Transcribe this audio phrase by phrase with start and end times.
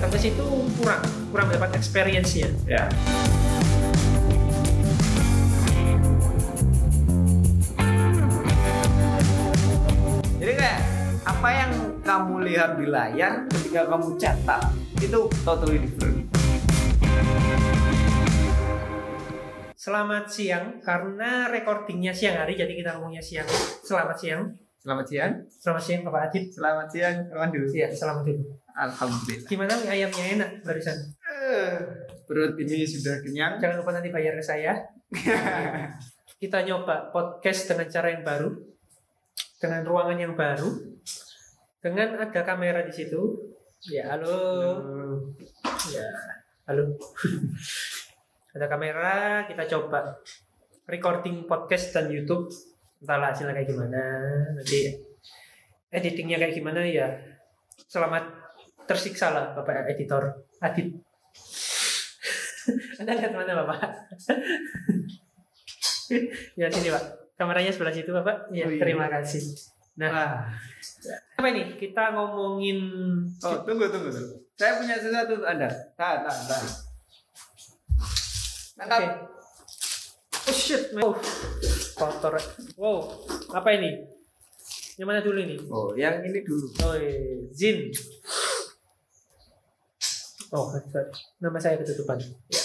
[0.00, 0.48] datang ke situ
[0.80, 2.48] kurang kurang dapat experience-nya.
[2.64, 2.88] Ya.
[10.40, 10.80] Jadi kayak
[11.28, 14.72] apa yang kamu lihat di layar ketika kamu cetak
[15.04, 16.24] itu totally different.
[19.76, 23.48] Selamat siang, karena recordingnya siang hari, jadi kita ngomongnya siang.
[23.84, 24.48] Selamat siang.
[24.80, 25.32] Selamat siang.
[25.60, 26.48] Selamat siang, Bapak Adit.
[26.56, 27.68] Selamat siang, Randu.
[27.68, 28.59] Iya, selamat dulu.
[28.76, 29.48] Alhamdulillah.
[29.48, 30.98] Gimana mie ayamnya enak barusan?
[31.26, 31.74] Eh,
[32.26, 33.58] perut ini sudah kenyang.
[33.58, 34.72] Jangan lupa nanti bayar ke saya.
[36.42, 38.48] Kita nyoba podcast dengan cara yang baru,
[39.60, 40.72] dengan ruangan yang baru,
[41.84, 43.20] dengan ada kamera di situ.
[43.92, 44.80] Ya, halo.
[45.92, 46.08] Ya,
[46.64, 46.96] halo.
[48.56, 50.16] ada kamera, kita coba
[50.88, 52.48] recording podcast dan YouTube.
[53.04, 54.02] Entahlah hasilnya kayak gimana.
[54.56, 54.96] Nanti
[55.92, 57.08] editingnya kayak gimana ya.
[57.84, 58.39] Selamat
[58.90, 60.90] tersiksa lah Bapak editor Adit.
[62.98, 63.78] Anda lihat mana Bapak?
[66.58, 67.04] ya sini Pak.
[67.38, 68.50] Kameranya sebelah situ Bapak.
[68.50, 68.82] Ya, Oh, iya.
[68.82, 69.40] terima kasih.
[69.96, 70.32] Nah, Wah.
[71.38, 71.78] apa ini?
[71.78, 72.78] Kita ngomongin
[73.40, 74.34] Oh, tunggu, tunggu, tunggu.
[74.58, 75.70] Saya punya sesuatu untuk Anda.
[75.96, 76.66] Tahan, tahan, tahan.
[78.76, 79.00] Tangkap.
[79.00, 79.08] Oke.
[80.40, 81.02] Oh shit, man.
[81.06, 81.14] Oh,
[81.96, 82.34] kotor.
[82.76, 82.96] Wow,
[83.54, 84.02] apa ini?
[84.98, 85.56] Yang mana dulu ini?
[85.70, 86.66] Oh, yang ini dulu.
[86.84, 87.40] Oh, iya.
[87.54, 87.88] Zin.
[90.50, 91.10] Oh, sorry.
[91.38, 92.18] Nama saya ketutupan.
[92.18, 92.62] Ya.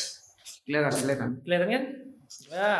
[0.65, 1.29] Kelihatan, kelihatan.
[1.45, 1.83] Kelihatan kan?
[2.49, 2.73] Ya.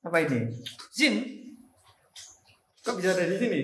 [0.00, 0.40] Apa ini?
[0.96, 1.14] Zin.
[2.80, 3.60] Kok bisa ada di sini?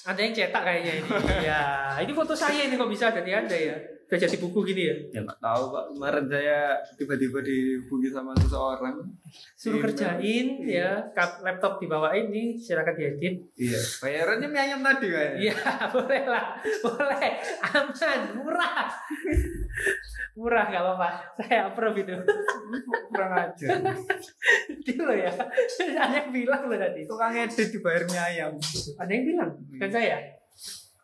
[0.00, 1.08] Ada yang cetak kayaknya ini.
[1.44, 1.60] ya,
[2.00, 3.76] ini foto saya ini kok bisa ada di Anda ya.
[4.10, 4.96] Udah jadi buku gini ya.
[5.08, 5.84] Ya nggak tahu pak.
[5.94, 6.58] Kemarin saya
[6.98, 8.98] tiba-tiba dihubungi sama seseorang.
[9.54, 9.84] Suruh Iya.
[9.86, 13.38] kerjain ya, kap- laptop dibawain nih, silakan diedit.
[13.54, 13.78] Iya.
[14.02, 15.38] Bayarannya mie ayam tadi kayaknya.
[15.38, 15.54] Iya,
[15.94, 16.44] boleh lah.
[16.82, 17.30] Boleh.
[17.64, 18.90] Aman, murah.
[20.32, 21.08] Murah gak apa-apa.
[21.38, 22.14] Saya approve itu.
[23.08, 23.66] Kurang aja.
[24.66, 25.30] Itu loh ya.
[25.78, 27.06] Ada yang bilang loh tadi.
[27.06, 28.52] Tukang edit dibayar mie ayam.
[28.96, 30.18] Ada yang bilang, kan saya.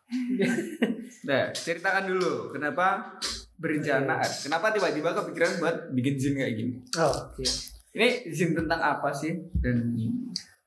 [1.27, 3.19] Nah, ceritakan dulu kenapa
[3.59, 6.73] berencana, kenapa tiba-tiba kepikiran buat bikin zin kayak gini.
[6.95, 7.43] Oh, oke.
[7.91, 9.91] Ini zin tentang apa sih dan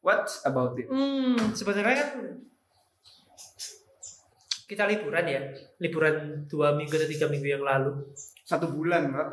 [0.05, 0.85] what about it?
[0.91, 2.09] Hmm, sebenarnya kan
[4.67, 5.41] kita liburan ya.
[5.79, 8.05] Liburan dua minggu atau tiga minggu yang lalu.
[8.45, 9.29] Satu bulan pak,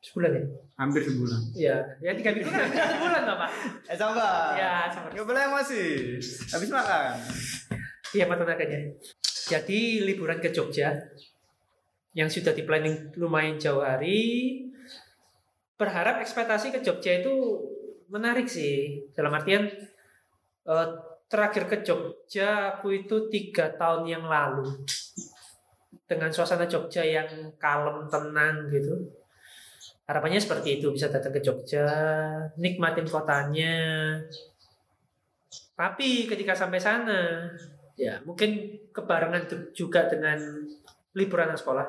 [0.00, 0.42] Sebulan ya?
[0.76, 1.40] hampir sebulan.
[1.56, 3.50] Iya, ya tiga minggu kan hampir satu bulan Bapak.
[3.88, 4.52] Eh sabar.
[4.54, 5.08] Ya, sabar.
[5.10, 5.84] Nggak boleh emosi.
[6.52, 7.14] Habis makan.
[8.14, 8.94] Iya mata naganya.
[9.46, 10.94] Jadi liburan ke Jogja
[12.14, 14.62] yang sudah di planning lumayan jauh hari.
[15.76, 17.34] Berharap ekspektasi ke Jogja itu
[18.10, 19.06] menarik sih.
[19.14, 19.66] Dalam artian
[20.66, 20.88] eh,
[21.26, 24.86] terakhir ke Jogja aku itu tiga tahun yang lalu
[26.06, 27.26] dengan suasana Jogja yang
[27.58, 28.94] kalem tenang gitu.
[30.06, 31.86] Harapannya seperti itu bisa datang ke Jogja,
[32.62, 33.74] nikmatin kotanya.
[35.74, 37.50] Tapi ketika sampai sana,
[37.96, 38.50] ya mungkin
[38.90, 40.36] kebarengan juga dengan
[41.12, 41.88] liburan sekolah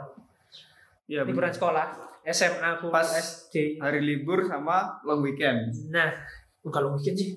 [1.05, 1.95] Ya, liburan sekolah
[2.25, 3.07] SMA aku Pas.
[3.07, 5.71] SD hari libur sama long weekend.
[5.87, 6.11] nah
[6.59, 7.31] bukan long weekend sih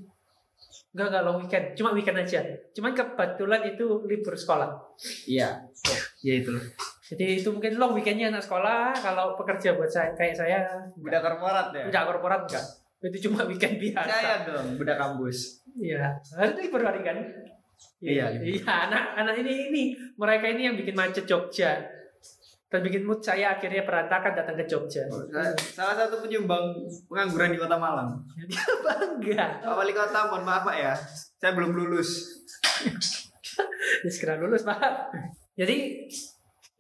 [0.90, 2.42] enggak enggak long weekend cuma weekend aja
[2.72, 4.74] cuman kebetulan itu libur sekolah
[5.24, 5.70] Iya.
[6.20, 6.50] Ya itu.
[7.04, 10.58] jadi itu mungkin long weekendnya anak sekolah kalau pekerja buat saya kayak saya
[10.92, 11.86] Budak korporat ya.
[11.86, 12.64] tidak korporat enggak
[13.02, 15.62] itu cuma weekend Saya biasa dong, budak kampus.
[15.76, 17.22] iya hari libur hari kan
[18.00, 19.82] Iya, iya anak anak ini ini
[20.16, 21.84] mereka ini yang bikin macet Jogja
[22.70, 26.70] dan bikin mood saya akhirnya berantakan datang ke Jogja Sa- Salah satu penyumbang
[27.10, 28.22] pengangguran di Kota Malang.
[28.46, 30.94] dia bangga Pak Wali Kota, mohon maaf Pak ya.
[31.36, 32.40] Saya belum lulus.
[34.04, 35.12] ya segera lulus pak
[35.52, 36.08] jadi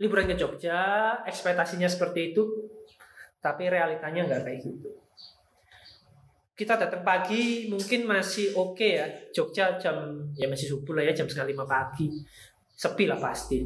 [0.00, 0.80] liburan ke Jogja
[1.28, 2.42] ekspektasinya seperti itu
[3.40, 4.88] tapi realitanya nggak kayak gitu
[6.60, 9.08] kita datang pagi mungkin masih oke ya.
[9.32, 9.96] Jogja jam
[10.36, 12.12] ya masih subuh lah ya jam setengah lima pagi.
[12.76, 13.64] Sepi lah pasti.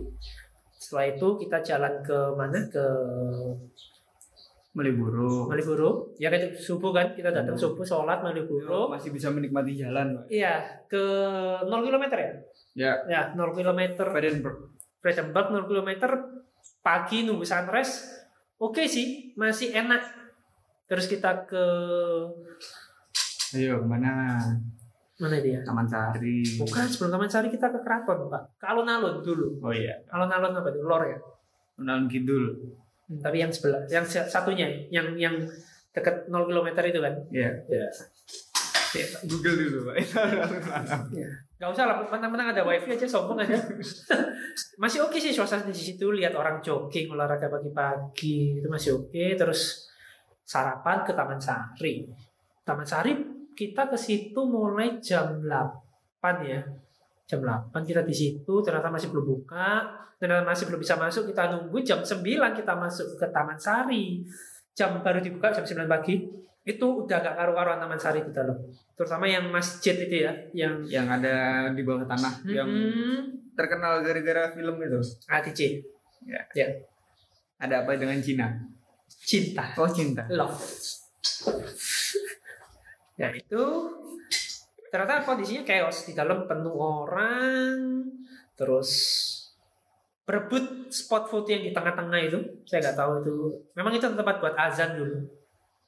[0.79, 2.63] Setelah itu kita jalan ke mana?
[2.71, 2.87] Ke
[4.75, 5.47] Malioboro.
[5.47, 5.91] Malioboro.
[6.19, 7.15] Ya kan subuh kan?
[7.15, 7.63] Kita datang Hmm.
[7.63, 8.91] subuh sholat Malioboro.
[8.91, 10.25] Masih bisa menikmati jalan Pak.
[10.31, 11.03] iya ke
[11.63, 12.31] 0 km ya?
[12.75, 13.81] Ya, ya 0 km
[14.15, 14.71] Edinburgh.
[14.99, 15.91] Fredenberg 0 km
[16.83, 18.23] pagi nunggu sunrise.
[18.59, 20.03] Oke sih masih enak.
[20.85, 21.65] Terus kita ke
[23.55, 24.13] Ayo ke mana?
[25.15, 26.43] mana dia Taman Sari.
[26.59, 29.95] bukan sebelum Taman Sari kita ke keraton pak ke alun-alun dulu Oh iya.
[30.11, 31.19] alun-alun apa itu lor ya
[31.77, 32.45] Alun Kidul.
[33.05, 35.39] Hmm, tapi yang sebelah yang sa- satunya yang yang
[35.91, 37.51] dekat 0 km itu kan Iya.
[37.69, 37.87] ya
[39.25, 39.95] Google dulu pak.
[40.01, 41.31] Itu alun-alun.
[41.55, 43.55] Gak usah lah, menang-menang ada wifi aja sombong aja.
[44.83, 49.25] masih oke sih suasana di situ, lihat orang jogging, olahraga pagi-pagi itu masih oke.
[49.35, 49.87] Terus
[50.43, 52.07] sarapan ke Taman Sari.
[52.63, 53.13] Taman Sari
[53.57, 56.61] kita ke situ mulai jam 8 ya.
[57.25, 59.87] Jam 8 kita di situ, ternyata masih belum buka,
[60.21, 61.33] ternyata masih belum bisa masuk.
[61.33, 62.21] Kita nunggu jam 9
[62.53, 64.21] kita masuk ke Taman Sari.
[64.75, 66.21] Jam baru dibuka jam 9 pagi.
[66.65, 68.59] Itu udah gak karu-karuan Taman Sari kita loh.
[68.97, 71.35] Terutama yang masjid itu ya, yang Yang ada
[71.73, 73.53] di bawah tanah yang Mm-mm.
[73.57, 75.01] terkenal gara-gara film itu.
[75.29, 75.61] ATC
[77.61, 78.49] Ada apa dengan Cina?
[79.25, 80.25] cinta Oh cinta.
[80.29, 80.57] love
[83.15, 83.65] ya itu
[84.91, 86.07] ternyata kondisinya chaos.
[86.07, 88.07] Di dalam penuh orang
[88.55, 88.91] terus
[90.25, 93.37] berebut spot foto yang di tengah-tengah itu saya nggak tahu itu.
[93.77, 95.19] Memang itu tempat buat azan dulu.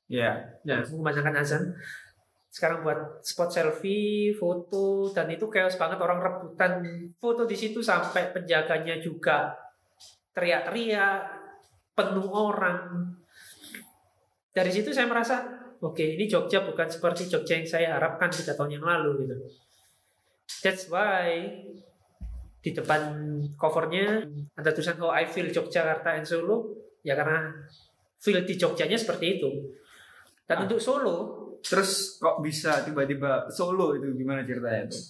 [0.06, 0.60] Ya.
[0.62, 1.62] ya kebanyakan azan.
[2.52, 5.98] Sekarang buat spot selfie foto dan itu chaos banget.
[6.00, 6.84] Orang rebutan
[7.16, 9.56] foto di situ sampai penjaganya juga
[10.36, 11.20] teriak-teriak
[11.96, 13.08] penuh orang.
[14.52, 18.76] Dari situ saya merasa oke ini Jogja bukan seperti Jogja yang saya harapkan tiga tahun
[18.76, 19.36] yang lalu gitu
[20.60, 21.46] that's why
[22.58, 23.14] di depan
[23.54, 26.66] covernya ada tulisan oh I feel Yogyakarta and Solo
[27.00, 27.54] ya karena
[28.16, 29.50] feel di Jogjanya seperti itu
[30.44, 30.62] dan Ah.
[30.64, 31.16] untuk Solo
[31.58, 35.02] Terus kok bisa tiba-tiba solo itu gimana ceritanya tuh?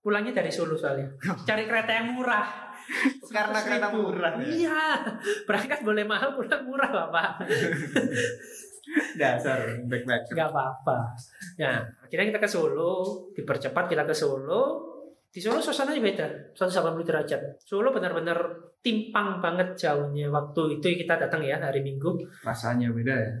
[0.00, 1.08] pulangnya dari Solo soalnya
[1.44, 2.44] cari kereta yang murah
[3.32, 3.96] Karena kereta 100.000.
[3.96, 4.44] murah ya?
[4.44, 4.80] iya
[5.44, 7.30] berangkat boleh mahal pulang murah bapak
[9.14, 10.34] Dasar backpacker.
[10.34, 11.14] nggak apa-apa
[11.56, 12.92] ya akhirnya kita ke Solo
[13.32, 14.92] dipercepat kita ke Solo
[15.34, 18.38] di Solo suasananya beda 180 derajat Solo benar-benar
[18.84, 22.14] timpang banget jauhnya waktu itu kita datang ya hari Minggu
[22.46, 23.32] Rasanya beda ya.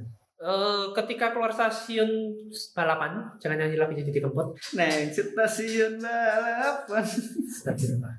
[0.44, 2.34] Eh, ketika keluar stasiun
[2.74, 7.04] balapan jangan nyanyi lagi jadi kempot Neng stasiun balapan.
[7.48, 8.12] Astagfirullah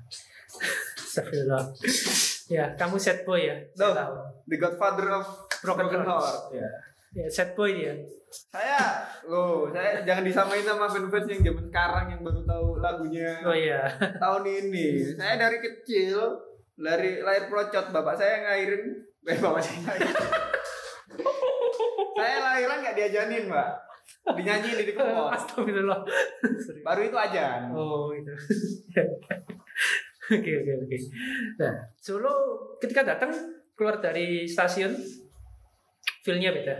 [0.96, 1.64] Astagfirullah
[2.56, 3.92] ya kamu set boy ya tahu
[4.46, 5.26] The Godfather of
[5.62, 6.22] Broken Broken Heart.
[6.22, 6.42] Heart.
[6.54, 6.68] Ya.
[7.16, 7.96] Ya set boy dia
[8.26, 13.56] Saya, loh, saya jangan disamain sama fans-fans yang zaman sekarang yang baru tahu lagunya oh
[13.56, 13.88] iya
[14.20, 15.16] tahun ini.
[15.16, 16.36] Saya dari kecil,
[16.76, 18.82] dari lahir pelocot, bapak saya ngairin,
[19.24, 20.16] eh bapak saya ngairin.
[22.18, 23.70] saya lahiran nggak diajanin, mbak.
[24.26, 25.30] Dinyanyiin di kepot.
[25.32, 26.00] Astagfirullah
[26.82, 27.70] Baru itu ajan.
[27.72, 28.34] Oh itu.
[30.26, 30.98] Oke oke oke.
[31.62, 32.34] Nah Solo
[32.82, 33.30] ketika datang
[33.78, 34.90] keluar dari stasiun,
[36.26, 36.74] feelnya beda.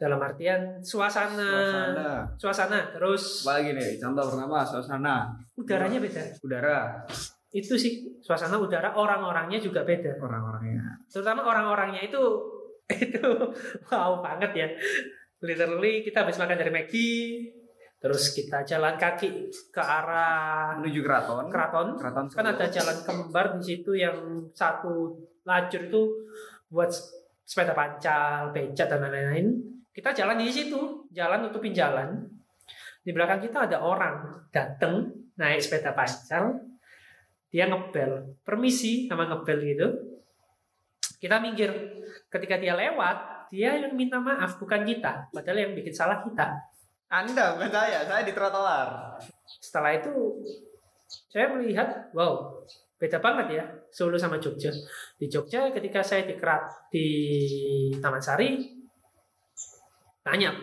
[0.00, 2.10] Dalam artian suasana, Suasana.
[2.34, 6.22] suasana, terus Apalagi nih, contoh pertama suasana, udaranya beda.
[6.42, 6.78] udara,
[7.52, 10.16] Itu sih suasana udara, orang-orangnya juga beda.
[10.18, 10.96] orang-orangnya.
[11.06, 12.18] Terutama orang-orangnya itu
[13.04, 13.22] itu
[13.92, 14.68] wow banget ya.
[15.38, 16.94] Literally kita habis makan dari McD,
[18.02, 21.46] terus kita jalan kaki ke arah Menuju keraton.
[21.46, 24.18] keraton Keraton kan ada jalan kembar di situ yang
[24.50, 25.14] satu
[25.46, 26.02] lajur itu
[26.66, 26.90] buat
[27.42, 29.46] sepeda pancal, becak dan lain-lain.
[29.92, 32.24] Kita jalan di situ, jalan nutupin jalan.
[33.02, 36.64] Di belakang kita ada orang datang naik sepeda pancal,
[37.52, 39.88] dia ngebel, permisi sama ngebel gitu.
[41.20, 41.70] Kita minggir.
[42.32, 46.56] Ketika dia lewat, dia yang minta maaf bukan kita, padahal yang bikin salah kita.
[47.12, 49.20] Anda bukan saya, saya di trotoar.
[49.60, 50.40] Setelah itu
[51.28, 52.64] saya melihat, wow,
[52.96, 54.72] beda banget ya Solo sama Jogja.
[55.20, 57.06] Di Jogja ketika saya di Kerat di
[58.00, 58.64] Taman Sari,
[60.24, 60.56] tanya,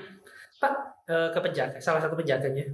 [0.58, 0.74] Pak
[1.06, 2.66] eh, ke penjaga, salah satu penjaganya,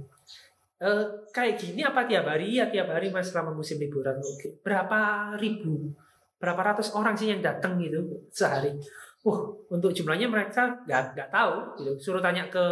[0.80, 2.56] "Eh, kayak gini apa tiap hari?
[2.56, 4.16] Ya tiap hari mas selama musim liburan.
[4.16, 5.92] Oke, berapa ribu,
[6.40, 8.72] berapa ratus orang sih yang datang gitu sehari?
[9.26, 9.42] Wah,
[9.74, 11.54] untuk jumlahnya mereka nggak nggak tahu.
[11.82, 11.92] Gitu.
[12.00, 12.64] Suruh tanya ke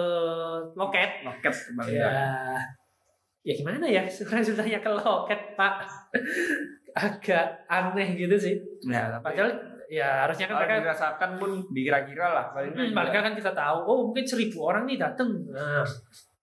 [0.73, 1.91] loket, Loket kembali.
[1.93, 2.15] Ya,
[3.45, 4.09] ya gimana ya?
[4.15, 5.85] Sebenarnya sudahnya ke loket pak,
[6.95, 8.55] agak aneh gitu sih.
[8.87, 9.51] Ya, tapi Padahal
[9.91, 13.79] ya harusnya kan mereka, dirasakan pun dikira-kira lah paling hmm, mereka kan kita tahu.
[13.85, 15.29] Oh mungkin seribu orang nih datang.
[15.51, 15.85] Nah,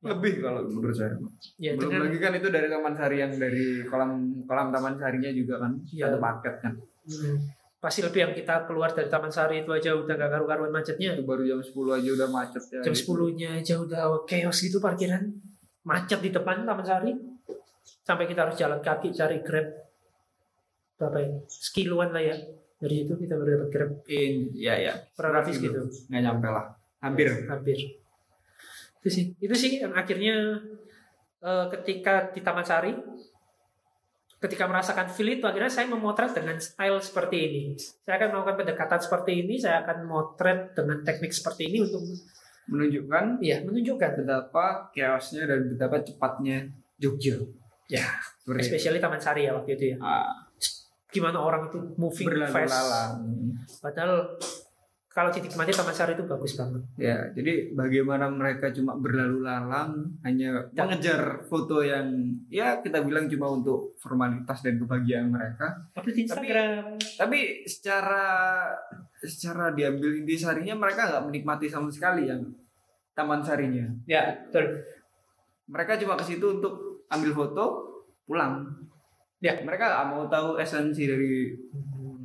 [0.01, 1.15] lebih kalau menurut saya.
[1.61, 4.11] ya Belum dengan lagi kan itu dari taman sari yang dari kolam
[4.45, 6.09] kolam taman sarinya juga kan Iya.
[6.09, 6.73] satu paket kan.
[7.01, 7.35] hmm,
[7.81, 11.17] pasti lebih yang kita keluar dari Taman Sari itu aja udah gak karu-karuan macetnya.
[11.17, 12.81] Itu baru jam 10 aja udah macet ya.
[12.85, 13.17] Jam gitu.
[13.17, 15.25] 10-nya aja udah chaos gitu parkiran.
[15.81, 17.09] Macet di depan Taman Sari.
[18.05, 19.65] Sampai kita harus jalan kaki cari Grab.
[21.01, 21.41] Berapa ini?
[21.49, 22.37] Sekiluan lah ya.
[22.77, 23.91] Dari situ kita baru dapat Grab.
[24.05, 24.93] In, ya ya.
[25.17, 25.81] Per habis gitu.
[26.13, 26.65] Nggak nyampe lah.
[27.01, 27.33] Hampir.
[27.49, 27.97] hampir
[29.01, 30.61] itu sih itu sih yang akhirnya
[31.41, 32.93] eh, ketika di Taman Sari
[34.41, 38.99] ketika merasakan feel itu akhirnya saya memotret dengan style seperti ini saya akan melakukan pendekatan
[39.01, 42.01] seperti ini saya akan motret dengan teknik seperti ini untuk
[42.69, 44.21] menunjukkan Iya, menunjukkan.
[44.21, 46.69] betapa chaosnya dan betapa cepatnya
[47.01, 47.41] Jogja.
[47.89, 48.05] Ya,
[48.45, 48.53] itu.
[48.61, 49.97] especially Taman Sari ya waktu itu ya.
[49.97, 50.29] Ah,
[51.11, 52.55] Gimana orang itu moving fast.
[52.55, 53.15] berlalu-lalang.
[53.83, 54.13] Padahal
[55.11, 56.81] kalau dinikmati Taman Sari itu bagus banget.
[56.95, 62.07] Ya, jadi bagaimana mereka cuma berlalu lalang hanya Dan- mengejar foto yang
[62.47, 65.67] ya kita bilang cuma untuk formalitas dan kebahagiaan mereka.
[65.91, 66.95] Upload di Instagram.
[66.95, 68.23] Tapi secara
[69.19, 72.47] secara diambil inti sarinya mereka nggak menikmati sama sekali yang
[73.11, 73.83] taman sarinya.
[74.07, 74.79] Ya, betul.
[75.67, 77.63] Mereka cuma ke situ untuk ambil foto,
[78.23, 78.63] pulang.
[79.41, 79.57] Ya.
[79.57, 81.49] Mereka mau tahu esensi dari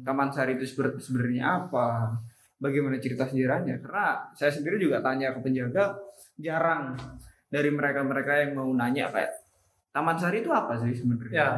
[0.04, 0.68] taman sari itu
[1.00, 2.12] sebenarnya apa,
[2.60, 3.80] bagaimana cerita sejarahnya.
[3.80, 5.96] Karena saya sendiri juga tanya ke penjaga,
[6.36, 6.92] jarang
[7.48, 9.32] dari mereka-mereka yang mau nanya kayak
[9.90, 11.32] taman sari itu apa sih sebenarnya?
[11.34, 11.48] Ya,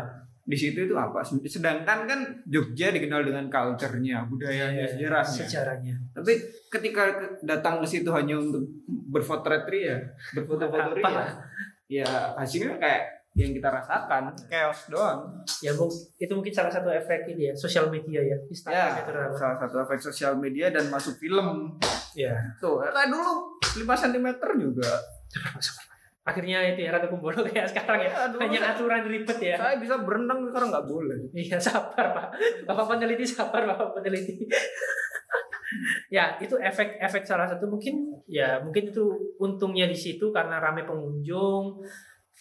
[0.48, 1.20] Di situ itu apa?
[1.44, 5.44] Sedangkan kan Jogja dikenal dengan culture-nya, budayanya, ya, sejarahnya.
[5.44, 5.94] sejarahnya.
[6.16, 6.32] Tapi
[6.72, 8.64] ketika ke- datang ke situ hanya untuk
[9.12, 10.00] berfoto ria,
[10.32, 11.36] berfoto-foto ria,
[11.84, 15.30] ya hasilnya kayak yang kita rasakan, chaos doang.
[15.62, 15.86] Ya, Bu,
[16.18, 18.34] itu mungkin salah satu efek ini ya, sosial media ya.
[18.44, 21.78] Instagram Ya, itu salah satu efek sosial media dan masuk film.
[22.18, 22.34] Ya.
[22.58, 24.26] Tuh, kayak dulu 5 cm
[24.58, 24.90] juga.
[26.28, 28.28] Akhirnya itu ya Ratu Kumbolo kayak sekarang ya.
[28.28, 29.56] Aduh, Hanya saya- aturan ribet ya.
[29.56, 31.16] Saya bisa berenang sekarang nggak boleh.
[31.32, 32.26] Iya sabar pak,
[32.68, 34.44] bapak peneliti sabar bapak peneliti.
[36.16, 39.04] ya itu efek-efek salah satu mungkin ya mungkin itu
[39.36, 41.80] untungnya di situ karena rame pengunjung,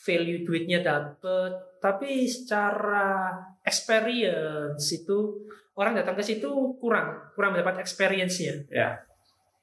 [0.08, 1.52] value duitnya dapet,
[1.84, 3.36] tapi secara
[3.68, 5.44] experience itu
[5.76, 6.48] orang datang ke situ
[6.80, 8.64] kurang kurang mendapat experience-nya.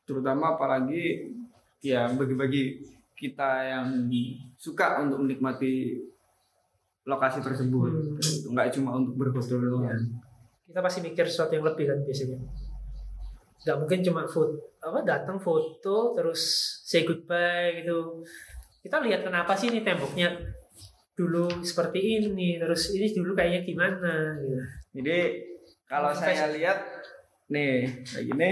[0.04, 1.32] Terutama apalagi
[1.80, 2.84] ya bagi-bagi
[3.16, 3.88] kita yang
[4.60, 5.96] suka untuk menikmati
[7.08, 7.92] lokasi tersebut.
[8.20, 8.52] Hmm.
[8.52, 10.20] Nggak cuma untuk berfoto doang.
[10.68, 12.38] Kita pasti mikir sesuatu yang lebih kan biasanya.
[13.64, 16.40] Gak mungkin cuma foto apa datang foto terus
[16.84, 18.20] say goodbye gitu.
[18.84, 20.28] Kita lihat kenapa sih ini temboknya
[21.14, 24.60] dulu seperti ini terus ini dulu kayaknya gimana gitu.
[24.92, 25.18] Jadi
[25.86, 26.78] kalau Sampai- saya lihat
[27.46, 28.50] nih kayak gini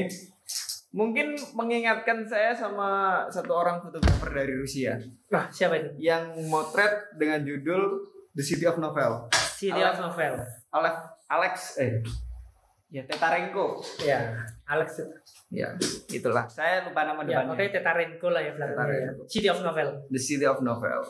[0.92, 2.88] mungkin mengingatkan saya sama
[3.26, 5.90] satu orang fotografer dari Rusia Wah siapa itu?
[5.98, 9.28] yang motret dengan judul The City of Novel.
[9.52, 9.96] City Alex.
[9.96, 10.34] of Novel.
[10.70, 10.94] Alex
[11.26, 12.00] Alex eh
[12.88, 13.80] ya Tetarenko.
[13.98, 14.88] Ya Alex.
[15.48, 15.68] Ya,
[16.08, 16.48] itulah.
[16.48, 17.52] Saya lupa nama Ya depannya.
[17.52, 18.80] makanya Tetarenko lah ya belakangnya.
[18.80, 19.10] ya.
[19.12, 19.22] Tetarenko.
[19.28, 19.88] City of Novel.
[20.08, 21.00] The City of Novel.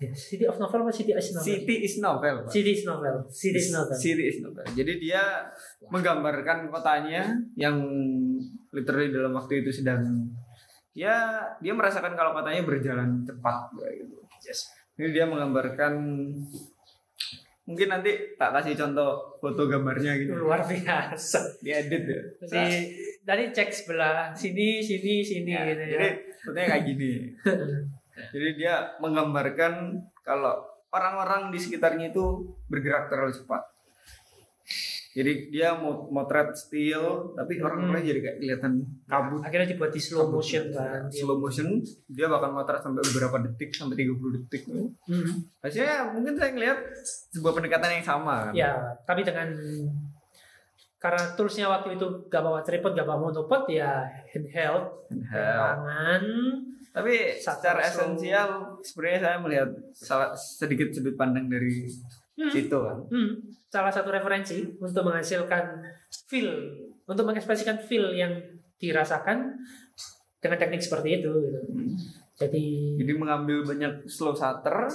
[0.00, 1.44] Ya, City of Novel apa City is Novel?
[1.44, 2.34] City is Novel.
[2.40, 2.48] Pak.
[2.48, 3.14] City is Novel.
[3.28, 3.92] City is Novel.
[3.94, 4.64] City is Novel.
[4.72, 5.22] Jadi dia
[5.86, 7.76] menggambarkan kotanya yang
[8.72, 10.00] literally dalam waktu itu sedang
[10.90, 14.16] ya dia merasakan kalau kotanya berjalan cepat gitu.
[14.40, 14.72] Yes.
[14.96, 15.92] Ini dia menggambarkan
[17.70, 20.34] mungkin nanti tak kasih contoh foto gambarnya gitu.
[20.34, 21.62] Luar biasa.
[21.62, 22.20] Diedit ya.
[22.42, 22.74] Jadi
[23.22, 25.88] tadi cek sebelah sini sini sini Ya, gitu ya.
[25.94, 26.08] jadi
[26.42, 27.12] fotonya kayak gini.
[28.34, 30.60] Jadi dia menggambarkan kalau
[30.92, 33.62] orang-orang di sekitarnya itu bergerak terlalu cepat.
[35.10, 38.72] Jadi dia mau motret still, tapi orang-orang jadi kayak kelihatan
[39.10, 39.42] kabut.
[39.42, 40.38] Akhirnya dibuat di slow kabut.
[40.38, 41.02] motion kan.
[41.10, 44.62] Slow motion, dia bakal motret sampai beberapa detik, sampai 30 detik.
[44.70, 45.34] Hmm.
[45.58, 46.78] Hasilnya mungkin saya ngelihat
[47.34, 48.36] sebuah pendekatan yang sama.
[48.48, 48.52] kan.
[48.54, 48.70] Ya,
[49.02, 49.50] tapi dengan
[51.00, 55.58] karena toolsnya waktu itu gak bawa tripod, gak bawa monopod ya handheld, Handheld.
[55.58, 56.22] tangan.
[56.90, 58.14] Tapi secara slow.
[58.14, 58.50] esensial,
[58.82, 61.86] sebenarnya saya melihat salah sedikit sudut pandang dari
[62.40, 62.48] Hmm.
[62.50, 62.96] situ kan.
[63.06, 63.30] Hmm,
[63.68, 65.84] salah satu referensi untuk menghasilkan
[66.26, 66.48] feel,
[67.04, 68.32] untuk mengekspresikan feel yang
[68.76, 69.60] dirasakan
[70.38, 71.28] dengan teknik seperti itu.
[71.30, 71.60] Gitu.
[71.68, 71.92] Hmm.
[72.34, 74.88] Jadi, Jadi mengambil banyak slow shutter,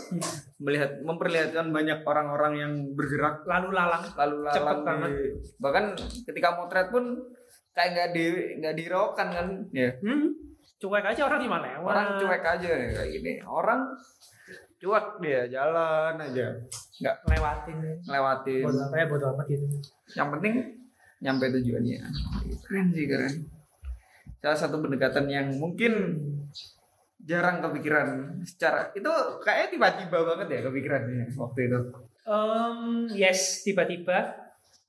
[0.58, 4.02] melihat memperlihatkan banyak orang-orang yang bergerak lalu lalang.
[4.10, 5.10] lalu Cepet lalang banget.
[5.14, 5.26] di,
[5.56, 5.86] bahkan
[6.26, 7.22] ketika motret pun
[7.70, 8.26] kayak nggak di
[8.58, 10.34] nggak diraukan kan ya Hmm,
[10.82, 11.86] cuek aja orang lewat.
[11.86, 13.94] orang cuek aja kayak gini orang
[14.86, 16.48] cuek dia jalan aja
[17.02, 17.78] nggak lewatin.
[18.06, 19.66] ngelewatin Bodo apa ya bodo amat gitu.
[20.14, 20.54] yang penting
[21.26, 22.06] nyampe tujuannya
[22.70, 23.34] keren sih keren
[24.38, 26.22] salah satu pendekatan yang mungkin
[27.26, 29.10] jarang kepikiran secara itu
[29.42, 31.80] kayaknya tiba-tiba banget ya kepikirannya waktu itu
[32.26, 34.34] Um, yes, tiba-tiba.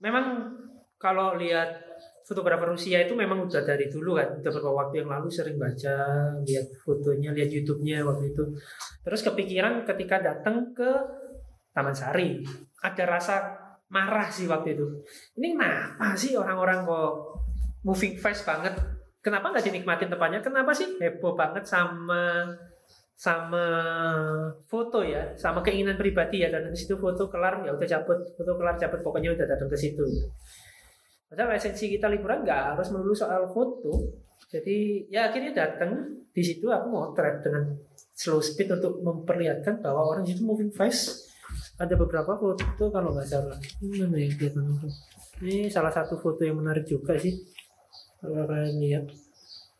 [0.00, 0.56] Memang
[0.96, 1.84] kalau lihat
[2.26, 5.94] fotografer Rusia itu memang udah dari dulu kan, udah beberapa waktu yang lalu sering baca,
[6.42, 8.44] lihat fotonya, lihat YouTube-nya waktu itu.
[9.06, 10.90] Terus kepikiran ketika datang ke
[11.70, 12.42] Taman Sari,
[12.82, 13.54] ada rasa
[13.94, 14.86] marah sih waktu itu.
[15.38, 17.12] Ini kenapa sih orang-orang kok
[17.86, 18.74] moving fast banget?
[19.22, 20.42] Kenapa nggak dinikmatin tempatnya?
[20.42, 22.50] Kenapa sih heboh banget sama
[23.16, 23.64] sama
[24.68, 28.52] foto ya, sama keinginan pribadi ya dan di situ foto kelar ya udah cabut, foto
[28.60, 30.04] kelar cabut pokoknya udah datang ke situ.
[31.26, 33.90] Padahal esensi kita liburan nggak harus melulu soal foto.
[34.46, 35.90] Jadi ya akhirnya datang
[36.30, 37.74] di situ aku mau trap dengan
[38.14, 41.26] slow speed untuk memperlihatkan bahwa orang itu moving fast.
[41.76, 43.58] Ada beberapa foto kalau nggak salah.
[43.82, 44.16] Ini Mana?
[45.42, 47.36] Ini salah satu foto yang menarik juga sih.
[48.16, 49.04] Kalau kalian lihat.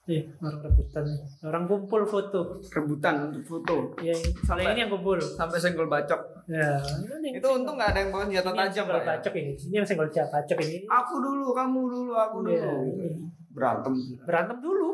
[0.07, 1.03] Nih, orang rebutan.
[1.43, 2.63] Orang kumpul foto.
[2.71, 4.15] rebutan untuk foto Ya,
[4.47, 5.19] Sampai- ini yang kumpul.
[5.19, 6.79] sampai senggol bacok Ya,
[7.27, 9.31] itu untung nggak ada yang bawa senjata tajam Pak, ya.
[9.35, 9.53] ini.
[9.59, 10.79] Ini yang senggol bacok ini.
[10.87, 13.03] aku dulu kamu dulu aku dulu Iya, Gitu.
[13.03, 13.09] ini.
[13.51, 14.89] berantem Berantem dulu.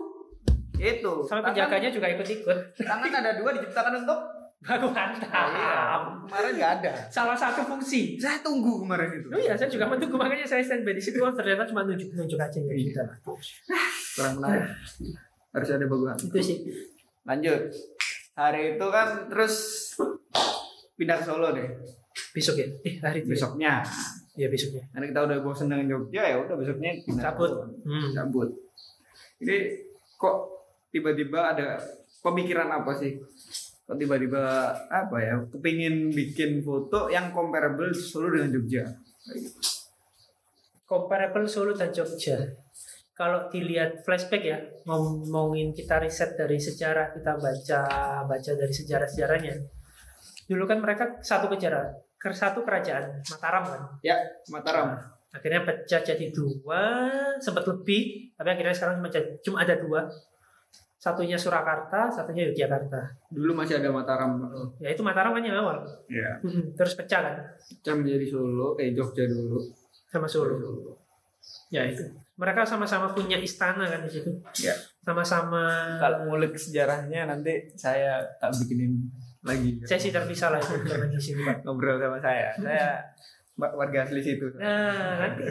[0.75, 2.59] itu Sampai Tangan- penjaganya juga ikut-ikut.
[2.75, 4.19] tangan ada dua diciptakan untuk
[4.63, 5.27] Baku Ah, iya.
[5.27, 6.03] hantam.
[6.25, 8.15] kemarin nggak ada Salah satu fungsi.
[8.17, 11.19] saya tunggu kemarin itu Oh iya, saya juga menunggu makanya saya standby di situ.
[11.19, 12.73] Oh, ternyata cuma nunjuk-nunjuk aja ya.
[12.73, 13.03] Iya.
[14.15, 14.71] Kurang menarik
[15.53, 16.59] harus ada bagusan Itu sih.
[17.23, 17.61] lanjut
[18.33, 19.55] hari itu kan terus
[21.03, 21.67] pindah ke Solo deh
[22.31, 22.69] Besok ya.
[22.85, 23.27] Eh, hari itu.
[23.27, 23.33] ya?
[23.35, 23.73] besoknya
[24.33, 24.81] Iya, besoknya.
[24.95, 27.51] karena kita udah bosan dengan Jogja ya udah besoknya Cabut.
[27.83, 28.09] Hmm.
[28.15, 28.49] cabut
[29.37, 29.75] jadi
[30.15, 30.37] kok
[30.89, 31.77] tiba-tiba ada
[32.23, 33.19] pemikiran apa sih
[33.83, 38.87] kok tiba-tiba apa ya kepingin bikin foto yang comparable Solo dengan Jogja
[40.83, 42.37] Comparable Solo dan Jogja.
[43.13, 47.81] Kalau dilihat flashback ya, ngomongin kita riset dari sejarah, kita baca
[48.25, 49.55] baca dari sejarah-sejarahnya.
[50.53, 53.81] Dulu kan mereka satu kejarah, ke satu kerajaan Mataram kan.
[54.47, 54.89] Mataram
[55.33, 57.09] Akhirnya pecah jadi dua,
[57.41, 60.05] sempat lebih, tapi akhirnya sekarang cuma, jadi- cuma ada dua.
[60.95, 63.01] Satunya Surakarta, satunya Yogyakarta.
[63.27, 64.39] dulu masih ada Mataram
[64.79, 65.83] Ya itu Mataram kan yang awal.
[66.07, 66.37] ya
[66.77, 69.57] Terus pecah kan pecah menjadi Solo eh Jogja dulu
[70.07, 70.95] sama Solo.
[71.73, 72.05] Ya itu.
[72.37, 74.31] Mereka sama-sama punya istana kan di situ.
[74.61, 74.77] Ya.
[75.03, 79.01] Sama-sama kalau ngulik sejarahnya nanti saya tak bikinin
[79.43, 81.67] lagi saya sih terpisah lah itu jangan di sini Pak.
[81.67, 83.03] ngobrol sama saya saya
[83.55, 85.45] wa- warga asli situ Nah, nanti.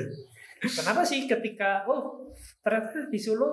[0.61, 2.21] Kenapa sih ketika oh
[2.61, 3.49] ternyata di Solo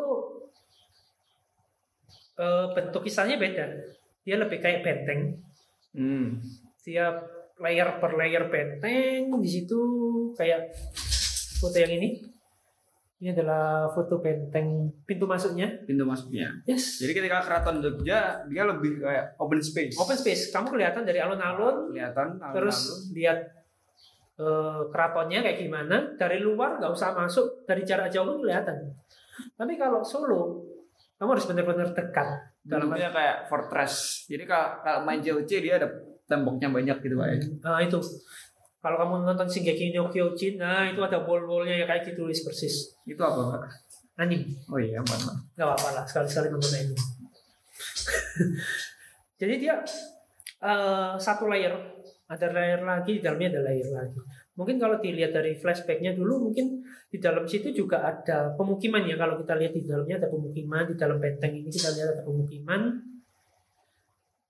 [2.37, 3.65] eh, bentuk istana beda.
[4.23, 5.41] Dia lebih kayak benteng.
[5.97, 6.37] hmm.
[6.85, 7.17] Dia
[7.59, 9.81] layer per layer benteng di situ
[10.37, 10.69] kayak
[11.59, 12.21] foto yang ini.
[13.19, 15.67] Ini adalah foto benteng pintu masuknya.
[15.83, 17.03] pintu masuknya Yes.
[17.03, 20.55] jadi ketika keraton Jogja dia lebih kayak open space Open space.
[20.55, 23.43] Kamu kelihatan dari alun-alun, kelihatan terus lihat
[24.39, 26.15] eh, keratonnya kayak gimana.
[26.15, 28.87] Dari luar nggak usah masuk, dari jarak jauh pun kelihatan.
[29.59, 30.63] Tapi kalau Solo,
[31.19, 32.29] kamu harus benar-benar dekat.
[32.63, 35.89] Dalam dalamnya kayak fortress jadi kalau, kalau main COC dia ada
[36.29, 37.29] temboknya banyak gitu pak
[37.65, 37.99] Nah itu.
[38.79, 42.95] Kalau kamu nonton Shingeki no Kyojin, nah itu ada wall-wallnya ya kayak ditulis persis.
[43.03, 43.63] itu apa pak
[44.19, 44.55] Anime.
[44.71, 46.99] oh iya mana Gak apa-apa lah, sekali-sekali nonton anime.
[49.41, 49.83] Jadi dia
[50.63, 51.75] eh, satu layer,
[52.27, 54.19] ada layer lagi, di dalamnya ada layer lagi.
[54.59, 59.15] Mungkin kalau dilihat dari flashbacknya dulu, mungkin di dalam situ juga ada pemukiman ya.
[59.15, 62.99] Kalau kita lihat di dalamnya ada pemukiman, di dalam benteng ini kita lihat ada pemukiman.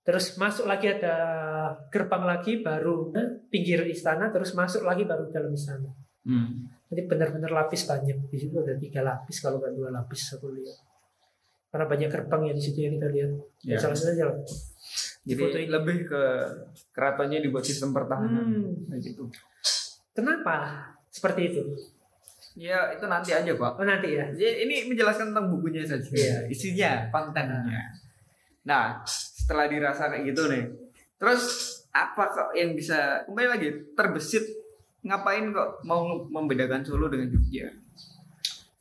[0.09, 1.15] Terus masuk lagi ada
[1.87, 3.13] gerbang lagi, baru
[3.45, 5.85] pinggir istana, terus masuk lagi baru dalam istana.
[6.25, 6.81] hmm.
[6.89, 8.17] Jadi benar-benar lapis banyak.
[8.25, 10.81] Di situ ada tiga lapis kalau nggak dua lapis aku lihat.
[11.69, 13.31] Karena banyak gerbang ya di situ yang kita lihat.
[13.61, 13.77] Ya.
[13.77, 14.37] Salah satu aja lah.
[15.21, 15.69] jadi Foto ini.
[15.69, 16.21] lebih ke
[16.89, 18.89] keratonnya dibuat sistem pertahanan Hmm.
[18.89, 19.29] kayak gitu
[20.09, 21.61] Kenapa seperti itu?
[22.57, 24.25] ya itu nanti aja pak Oh nanti ya.
[24.33, 26.37] Jadi ini menjelaskan tentang bukunya saja Iya.
[26.49, 27.61] isinya kontennya
[28.67, 30.65] nah setelah dirasa kayak gitu nih
[31.19, 31.43] terus
[31.89, 34.45] apa kok yang bisa kembali lagi terbesit
[35.01, 37.71] ngapain kok mau membedakan Solo dengan Jogja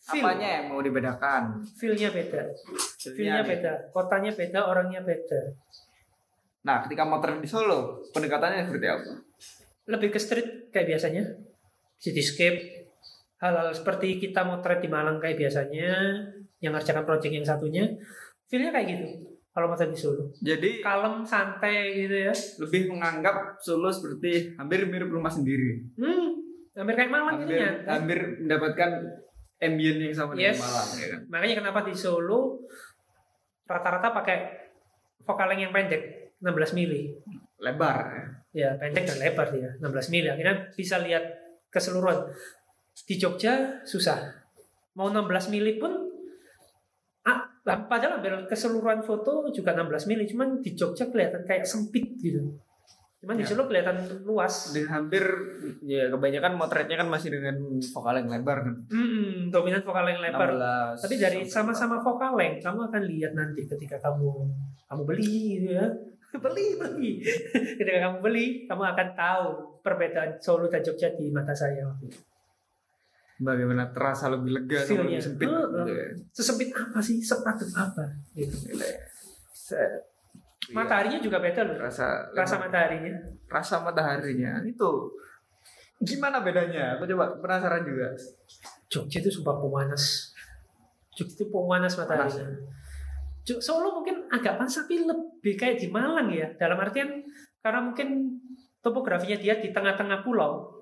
[0.09, 0.25] Feel.
[0.25, 2.49] apanya yang mau dibedakan Feel-nya beda.
[2.97, 3.49] Feel-nya nih.
[3.55, 3.73] beda.
[3.93, 5.41] Kotanya beda, orangnya beda.
[6.65, 9.13] nah ketika motret di Solo pendekatannya seperti apa
[9.89, 11.25] Lebih ke street kayak biasanya.
[11.97, 12.85] Cityscape.
[13.41, 15.97] Hal-hal seperti kita motret di Malang kayak biasanya.
[16.61, 17.85] Yang ngerjakan project yang satunya.
[18.53, 19.07] Feel-nya kayak gitu.
[19.59, 20.31] Kalau motret di Solo.
[20.39, 22.35] jadi Kalem, santai gitu ya.
[22.63, 26.39] lebih menganggap Solo seperti hampir mirip rumah sendiri Hmm,
[26.73, 28.91] hampir kayak Malang hampir ini hampir mendapatkan
[29.59, 30.55] ambient yang sama Yes.
[30.55, 32.63] dengan Malang ya kan Makanya kenapa di Solo
[33.65, 34.39] rata-rata pakai
[35.21, 37.13] vokaleng yang pendek, 16 mili.
[37.59, 38.25] lebar ya.
[38.51, 40.25] Ya, pendek dan lebar dia, 16 mili.
[40.27, 41.21] Akhirnya bisa lihat
[41.69, 42.31] keseluruhan.
[42.97, 44.25] Di Jogja susah.
[44.95, 46.08] Mau 16 mili pun
[47.69, 52.41] ah, padahal keseluruhan foto juga 16 mili, cuman di Jogja kelihatan kayak sempit gitu.
[53.19, 53.51] Cuman di Ya.
[53.51, 54.71] Solo kelihatan luas.
[54.71, 55.27] dan hampir
[55.83, 60.55] ya kebanyakan motretnya kan masih dengan vokal yang lebar kan Hmm, dominan vokaleng lebar.
[60.55, 64.31] 16 Tapi dari sama-sama vokaleng, kamu akan lihat nanti ketika kamu
[64.87, 65.87] kamu beli gitu ya.
[66.45, 67.13] beli, beli.
[67.83, 69.47] ketika kamu beli, kamu akan tahu
[69.83, 71.91] perbedaan Solo dan Jogja di mata saya.
[71.91, 72.19] waktu itu.
[73.39, 75.15] Bagaimana terasa lebih lega Feel-nya.
[75.15, 75.63] lebih sempit Heeh.
[75.65, 76.07] gitu ya.
[76.33, 77.17] Sesempit apa sih?
[77.19, 78.05] Sepadat apa?
[78.33, 78.57] Gitu.
[78.75, 78.87] Ya.
[79.69, 79.87] Iya,
[80.71, 81.77] Mataharinya juga beda loh.
[81.79, 83.15] rasa Rasa mataharinya.
[83.49, 84.91] rasa mataharinya itu
[85.99, 88.13] gimana bedanya aku coba penasaran juga
[88.87, 90.33] Jogja itu sumpah pemanas.
[91.13, 92.49] Jogja itu pemanas mataharinya.
[93.45, 96.49] Jog- Solo mungkin agak panas tapi lebih kayak di Malang ya.
[96.55, 97.21] Dalam artian
[97.59, 98.37] karena mungkin
[98.81, 100.78] topografinya dia di tengah-tengah pulau.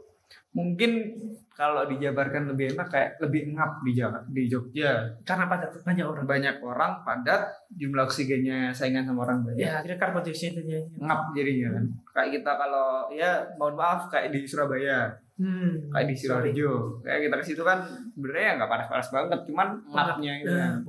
[0.56, 1.12] Mungkin
[1.52, 4.92] kalau dijabarkan lebih enak kayak lebih ngap di Jakarta di Jogja.
[5.24, 6.24] Karena padat banyak orang.
[6.24, 7.42] banyak orang padat
[7.76, 9.64] jumlah oksigennya saingan sama orang banyak.
[9.64, 10.60] Ya, akhirnya karbon dioksida
[11.00, 11.84] ngap jadinya kan.
[12.12, 15.12] Kayak kita kalau ya mohon maaf kayak di Surabaya.
[15.36, 15.92] Hmm.
[15.92, 17.04] kayak di Sidoarjo.
[17.04, 17.84] kayak kita ke situ kan
[18.16, 20.48] sebenarnya nggak panas-panas banget cuman ngapnya itu.
[20.48, 20.80] Kan.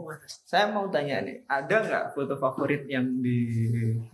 [0.47, 3.43] Saya mau tanya nih ada nggak foto favorit yang di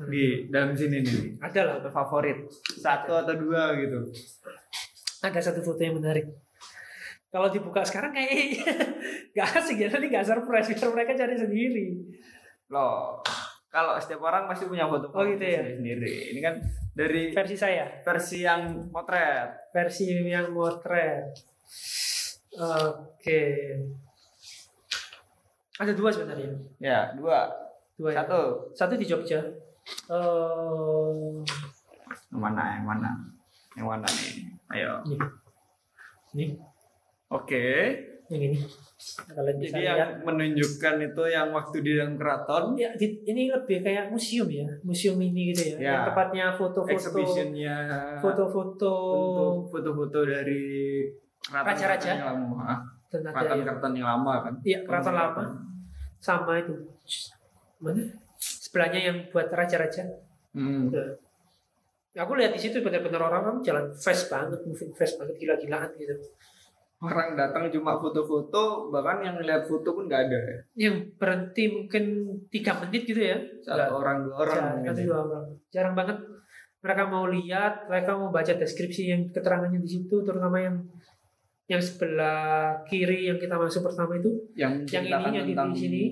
[0.09, 1.38] di dalam sini nih?
[1.38, 1.73] Ada lah.
[1.77, 2.49] foto favorit
[2.81, 4.09] satu atau dua gitu
[5.23, 6.27] Ada satu foto yang menarik.
[7.31, 8.62] Kalau dibuka sekarang kayaknya
[9.33, 11.86] nggak asik ya, nanti nggak surprise biar mereka cari sendiri.
[12.69, 13.21] loh
[13.69, 15.65] kalau setiap orang pasti punya foto Oh, gitu ya?
[15.65, 16.62] sendiri ini kan
[16.93, 21.33] dari Versi saya, versi yang potret versi yang motret.
[22.53, 23.41] Oke.
[25.73, 26.53] Ada dua sebenarnya.
[26.77, 27.49] ya dua
[27.97, 28.21] Dua ya.
[28.21, 29.41] satu Satu di Jogja.
[30.05, 31.29] Eh,
[32.29, 33.09] yang mana yang mana
[33.73, 35.17] yang mana nih ayo ini.
[36.33, 36.45] Ini,
[37.29, 37.65] oke
[38.27, 38.57] yang ini.
[39.27, 40.12] Kalian bisa jadi yang lihat.
[40.23, 45.51] menunjukkan itu yang waktu di dalam keraton Ya, ini lebih kayak museum ya, museum ini
[45.51, 45.75] gitu ya.
[45.75, 45.88] Ya.
[45.91, 47.75] Yang tepatnya foto-foto, exhibitionnya
[48.23, 48.93] foto-foto
[49.67, 51.03] foto-foto dari
[51.43, 52.09] keraton Raja-raja.
[52.15, 52.79] yang lama Ah,
[53.12, 55.43] keraton yang keraton yang lama kan Iya, keraton lama
[56.17, 56.73] sama itu.
[57.83, 58.01] Mana?
[58.39, 60.07] Sebelahnya yang buat raja-raja.
[60.55, 60.89] hmm.
[62.15, 66.13] Aku lihat di situ benar-benar orang-orang jalan fast banget, moving fast banget, gila-gilaan gitu.
[67.02, 72.04] orang datang cuma foto-foto bahkan yang lihat foto pun nggak ada ya Yang berhenti mungkin
[72.47, 73.36] tiga menit gitu ya.
[73.60, 75.04] satu orang dua orang Jarang, ya.
[75.04, 75.45] dua orang.
[75.67, 76.17] Jarang banget
[76.80, 80.80] mereka mau lihat, mereka mau baca deskripsi yang keterangannya di situ, terutama yang
[81.65, 84.32] yang sebelah kiri yang kita masuk pertama itu.
[84.54, 86.04] yang Yang menceritakan ininya di- sini.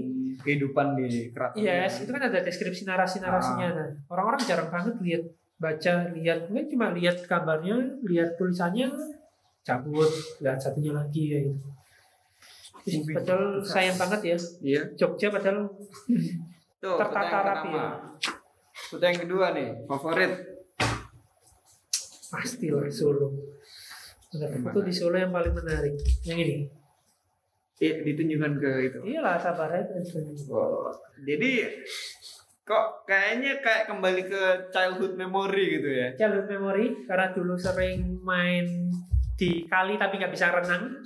[0.41, 3.67] kehidupan di keraton Yes, itu kan ada deskripsi narasi-narasinya.
[3.69, 5.23] Nah, orang-orang jarang banget lihat
[5.61, 8.89] baca, lihat mungkin cuma lihat gambarnya, lihat tulisannya,
[9.61, 10.09] cabut,
[10.41, 11.69] lihat satunya lagi ya gitu.
[12.81, 13.13] Movie.
[13.13, 15.69] Padahal sayang banget ya, iya Jogja padahal
[16.81, 17.93] tuh Tertata rapi ya.
[18.89, 20.33] foto yang kedua nih favorit
[22.33, 23.29] pasti lah Solo.
[24.33, 25.93] Ada foto di Solo yang paling menarik.
[26.25, 26.57] Yang ini.
[27.81, 29.93] eh, ditunjukkan ke itu Iyalah sabar aja.
[30.49, 30.89] Oh,
[31.21, 31.69] jadi
[32.71, 38.87] kok kayaknya kayak kembali ke childhood memory gitu ya Childhood memory karena dulu sering main
[39.35, 41.03] di kali tapi nggak bisa renang.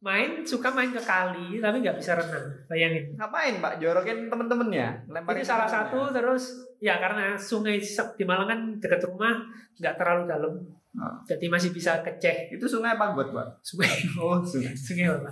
[0.00, 2.46] Main suka main ke kali tapi nggak bisa renang.
[2.70, 3.16] Bayangin.
[3.18, 7.82] ngapain pak jorokin temen-temennya lemparin Itu salah satu terus ya karena sungai
[8.16, 9.42] di Malang kan dekat rumah
[9.80, 10.54] nggak terlalu dalam.
[10.90, 11.14] Oh.
[11.22, 12.50] Jadi masih bisa keceh.
[12.50, 13.90] itu sungai apa buat pak Sungai.
[14.18, 15.30] oh sungai Sungai apa?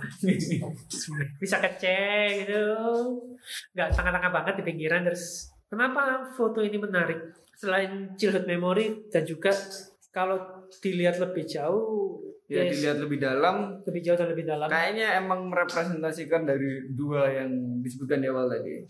[0.87, 1.27] Sungai.
[1.39, 2.67] Bisa keceh gitu.
[3.75, 5.55] Nggak tengah-tengah banget di pinggiran terus.
[5.69, 7.37] Kenapa foto ini menarik?
[7.53, 9.53] Selain childhood memory dan juga
[10.09, 12.17] kalau dilihat lebih jauh,
[12.49, 14.65] ya yes, dilihat lebih dalam lebih jauh dan lebih dalam.
[14.65, 18.81] kayaknya emang merepresentasikan dari dua yang disebutkan di awal tadi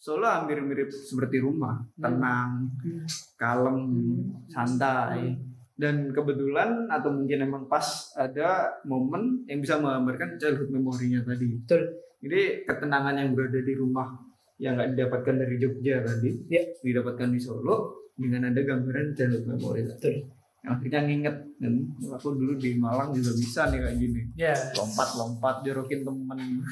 [0.00, 3.04] Solo hampir mirip seperti rumah tenang Hmm.
[3.36, 4.48] kalem Hmm.
[4.48, 5.36] santai
[5.76, 7.84] dan kebetulan atau mungkin emang pas
[8.16, 12.00] ada momen yang bisa menggambarkan childhood memorinya tadi Betul.
[12.24, 14.08] jadi ketenangan yang berada di rumah
[14.56, 16.62] yang nggak didapatkan dari Jogja tadi Ya.
[16.80, 17.76] didapatkan di Solo
[18.12, 20.24] dengan ada gambaran childhood memory tadi
[20.58, 21.74] yang akhirnya nginget kan
[22.10, 24.54] aku dulu di Malang juga bisa nih kayak gini Ya.
[24.74, 26.64] lompat-lompat jorokin temen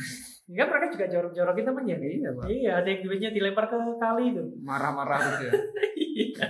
[0.45, 1.97] Enggak mereka juga jorok-jorokin temennya.
[1.99, 4.43] iya pak Iya, ada yang duitnya dilempar ke kali itu.
[4.61, 5.53] marah-marah gitu ya
[6.15, 6.47] Iya.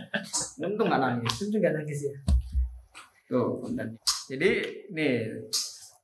[0.61, 2.14] untung nggak nangis Itu juga nangis ya.
[3.25, 4.51] tuh kontennya jadi
[4.90, 5.14] nih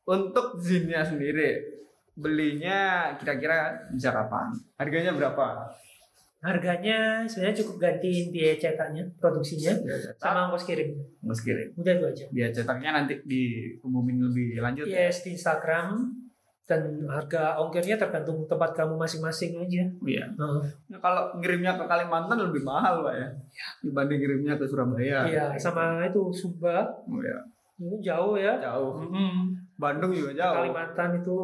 [0.05, 1.80] untuk zinnya sendiri
[2.13, 2.79] belinya
[3.15, 3.57] kira-kira
[3.89, 5.71] bisa kapan harganya berapa
[6.41, 10.97] Harganya sebenarnya cukup gantiin biaya cetaknya, produksinya, cetak sama ongkos kirim.
[11.21, 12.25] mas kirim Udah itu aja.
[12.33, 16.17] dia cetaknya nanti diumumin lebih lanjut ya Yes, di Instagram
[16.65, 19.85] dan harga ongkirnya tergantung tempat kamu masing-masing aja.
[20.01, 20.63] iya Heeh.
[20.89, 23.29] Nah, kalau ngirimnya ke Kalimantan lebih mahal pak ya
[23.85, 27.37] dibanding ngirimnya ke Surabaya Iya, sama itu Sumba oh, ya.
[27.77, 28.57] itu jauh ya.
[28.57, 29.60] jauh Mm-mm.
[29.81, 31.39] Bandung juga jauh Kalimantan itu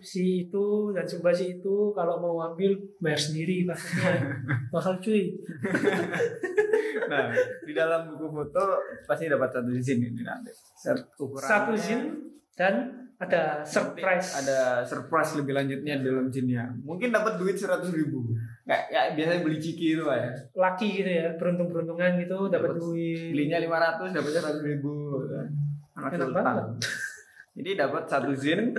[0.00, 2.72] si itu dan Sumba si itu kalau mau ambil
[3.04, 4.16] bayar sendiri pastinya
[4.72, 5.36] mahal cuy.
[7.12, 7.28] nah
[7.68, 8.64] di dalam buku foto
[9.04, 10.48] pasti dapat satu izin ini nanti
[11.36, 14.34] Satu zin dan ada surprise.
[14.34, 18.34] ada surprise lebih lanjutnya dalam jinnya mungkin dapat duit seratus ribu
[18.66, 20.26] kayak, kayak biasanya beli ciki itu ya
[20.58, 23.30] laki gitu ya, beruntung-beruntungan gitu dapat duit.
[23.30, 24.92] belinya 500 dapatnya seratus ribu
[25.92, 26.66] anak Enak sultan banget.
[27.52, 28.72] Jadi dapat satu zin.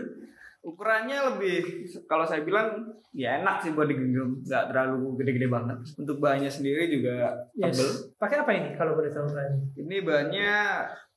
[0.63, 2.71] Ukurannya lebih kalau saya bilang
[3.11, 4.39] ya enak sih buat digenggam.
[4.39, 5.77] Nggak terlalu gede-gede banget.
[5.99, 7.75] Untuk bahannya sendiri juga Yes.
[7.75, 7.89] tebel.
[8.15, 9.59] Pakai apa ini kalau boleh tahu Ran?
[9.75, 10.51] ini bahannya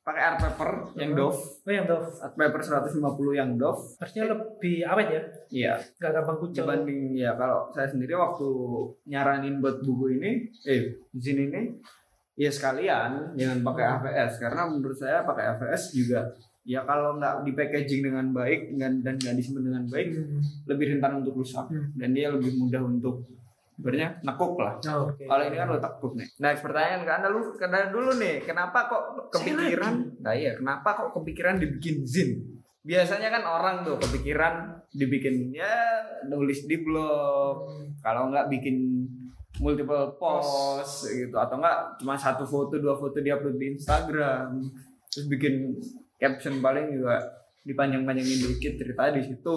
[0.02, 2.10] pakai art paper yang Dove Oh yang Dove.
[2.18, 2.94] art paper 150
[3.34, 5.72] yang Dove Harusnya lebih awet ya, iya.
[5.98, 6.62] Nggak gampang kucel.
[6.62, 8.46] dibanding ya kalau saya sendiri waktu
[9.06, 10.30] nyaranin buat buku ini
[10.62, 11.74] eh zin ini
[12.34, 16.20] ya sekalian jangan pakai AVS karena menurut saya pakai AVS juga
[16.66, 20.42] ya kalau nggak di packaging dengan baik dan dan nggak disimpan dengan baik Hmm.
[20.66, 21.66] lebih rentan untuk rusak.
[21.66, 21.94] Hmm.
[21.94, 23.22] dan dia lebih mudah untuk
[23.72, 24.74] sebenarnya nekuk lah.
[24.88, 25.20] Oh, oke.
[25.22, 26.26] kalau ini kan lo tekuk nih.
[26.38, 29.94] Next pertanyaan ke anda lu ke anda dulu nih kenapa kok kepikiran?
[30.18, 32.40] Nah iya kenapa kok kepikiran dibikin zin?
[32.82, 34.54] Biasanya kan orang tuh kepikiran
[34.90, 35.70] dibikin ya
[36.24, 37.68] nulis di blog.
[38.00, 39.06] Kalau nggak bikin
[39.58, 41.34] multiple post gitu.
[41.34, 44.56] Atau enggak cuma satu foto dua foto diupload di Instagram.
[45.06, 45.54] Terus bikin
[46.16, 47.20] caption paling juga
[47.62, 49.56] dipanjang-panjangin dikit cerita di situ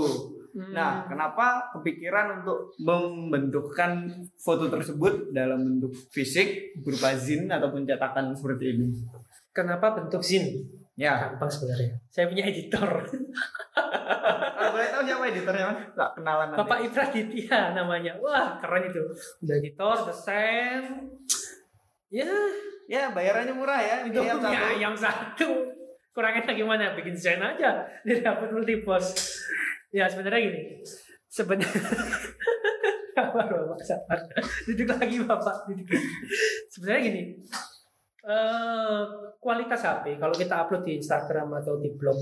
[0.49, 0.73] Hmm.
[0.73, 8.73] Nah, kenapa kepikiran untuk membentukkan foto tersebut dalam bentuk fisik berupa zin ataupun cetakan seperti
[8.73, 8.87] ini?
[9.53, 10.49] kenapa bentuk zin?
[10.97, 12.01] Ya, Gampang sebenarnya.
[12.09, 12.81] Saya punya editor.
[14.57, 15.79] kalau boleh tahu siapa editornya, Mas?
[16.17, 16.59] Kenalan nanti.
[16.59, 18.13] Bapak Ibra Ditya namanya.
[18.17, 19.01] Wah, keren itu.
[19.45, 20.81] Udah editor, desain.
[22.09, 22.25] Ya,
[22.89, 23.95] Ya, bayarannya murah ya.
[24.01, 24.73] itu yang punya satu.
[24.73, 25.49] ayam satu.
[26.19, 26.91] Kurangnya gimana?
[26.99, 27.87] Bikin desain aja.
[28.03, 29.39] Dia dapat multi post.
[29.95, 30.83] Ya, sebenarnya gini.
[31.31, 31.71] Sebenarnya
[33.19, 34.19] sabar bapak sabar
[34.67, 36.07] duduk lagi bapak duduk lagi.
[36.71, 37.23] sebenarnya gini
[38.23, 39.01] eh
[39.39, 42.19] kualitas HP kalau kita upload di Instagram atau di blog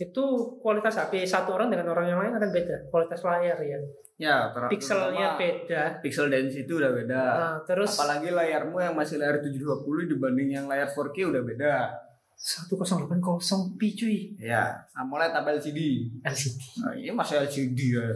[0.00, 0.24] itu
[0.64, 3.80] kualitas HP satu orang dengan orang yang lain akan beda kualitas layar ya
[4.20, 7.22] Ya, pixelnya beda Pixel density itu udah beda.
[7.26, 9.82] Nah, terus Apalagi layarmu yang masih layar 720
[10.14, 11.74] dibanding yang layar 4K udah beda.
[12.42, 16.10] 1080 p cuy Ya, AMOLED apa LCD?
[16.26, 18.10] LCD Nah, ini masih LCD ya.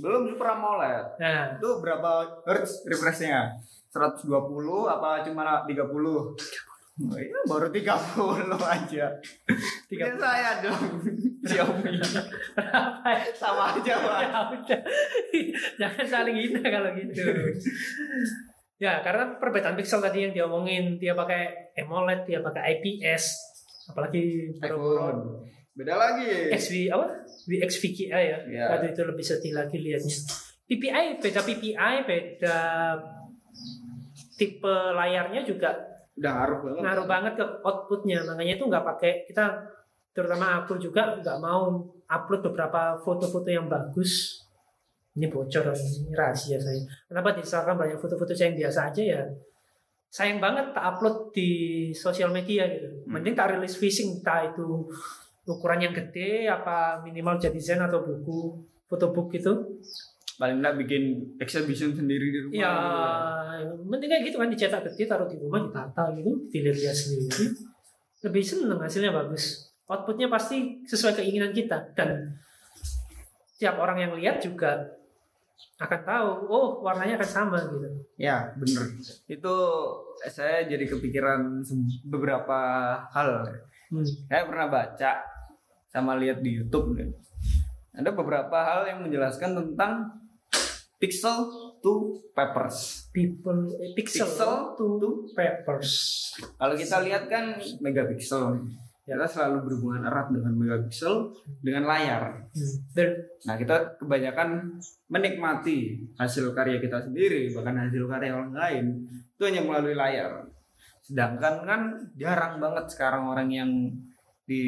[0.00, 1.20] Belum Super AMOLED.
[1.20, 3.52] nah Itu berapa hertz refreshnya?
[3.92, 4.32] 120
[4.88, 5.76] apa cuma 30?
[7.02, 9.06] Oh, iya, baru 30 aja.
[9.88, 10.80] tiga Tiga saya dong.
[11.44, 12.00] Xiaomi.
[12.56, 13.32] berapa ya?
[13.36, 14.18] Sama aja, Pak.
[14.24, 14.80] ya udah
[15.80, 17.20] jangan saling hina kalau gitu
[18.82, 23.24] ya karena perbedaan pixel tadi yang diomongin dia pakai AMOLED dia pakai IPS
[23.86, 25.46] apalagi iPhone.
[25.72, 26.50] Beda lagi.
[26.50, 27.06] XV apa
[27.46, 28.64] VXVGA ya Ya.
[28.74, 30.10] Aduh, itu lebih sedih lagi lihatnya
[30.66, 32.58] PPI beda PPI beda
[34.34, 35.70] tipe layarnya juga
[36.12, 36.80] Udah ngaruh banget.
[36.82, 39.44] ngaruh banget ke outputnya makanya itu nggak pakai kita
[40.12, 44.41] terutama aku juga nggak mau upload beberapa foto-foto yang bagus
[45.12, 46.80] ini bocor ini rahasia saya.
[47.04, 49.22] Kenapa Instagram banyak foto-foto saya yang biasa aja ya?
[50.12, 51.50] Sayang banget tak upload di
[51.92, 53.04] sosial media gitu.
[53.08, 54.88] Mending tak rilis phishing entah itu
[55.48, 58.56] ukuran yang gede apa minimal jadi zen atau buku
[58.88, 59.80] fotobook gitu.
[60.40, 62.56] Paling enggak bikin exhibition sendiri di rumah.
[62.56, 62.72] ya
[63.60, 63.84] gitu.
[63.84, 67.52] mending kayak gitu kan dicetak gede taruh di rumah ditata gitu dilihat sendiri.
[68.24, 69.72] Lebih seneng hasilnya bagus.
[69.92, 71.92] Outputnya pasti sesuai keinginan kita.
[71.92, 72.32] Dan
[73.60, 75.01] tiap orang yang lihat juga
[75.82, 77.88] akan tahu oh warnanya akan sama gitu
[78.20, 78.86] Ya, bener.
[79.26, 79.54] Itu
[80.30, 81.66] saya jadi kepikiran
[82.06, 82.58] beberapa
[83.10, 83.42] hal.
[83.90, 84.06] hmm.
[84.30, 85.12] Saya pernah baca
[85.90, 87.10] sama lihat di YouTube nih.
[87.98, 90.22] Ada beberapa hal yang menjelaskan tentang
[91.02, 91.50] pixel
[91.82, 93.10] to papers.
[93.10, 95.90] people eh, pixel, Pixel to papers
[96.54, 98.62] Kalau kita lihat kan megapiksel.
[99.02, 102.46] Kita selalu berhubungan erat dengan megapiksel dengan layar.
[102.54, 103.46] hmm.
[103.50, 104.78] Nah, kita kebanyakan
[105.10, 110.46] menikmati hasil karya kita sendiri, bahkan hasil karya orang lain itu hanya melalui layar.
[111.02, 111.80] Sedangkan kan
[112.14, 113.70] jarang banget sekarang orang yang
[114.42, 114.62] di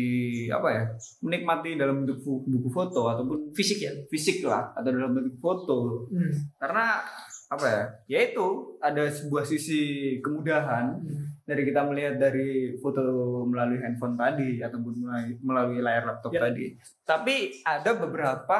[0.54, 0.84] apa ya
[1.26, 6.62] menikmati dalam bentuk buku foto ataupun fisik ya fisik lah atau dalam bentuk foto hmm.
[6.62, 7.02] karena
[7.50, 11.33] apa ya yaitu ada sebuah sisi kemudahan Hmm.
[11.44, 13.04] Dari kita melihat dari foto
[13.44, 16.40] melalui handphone tadi ataupun melalui, melalui layar laptop Ya.
[16.42, 16.72] tadi.
[17.04, 18.58] Tapi ada beberapa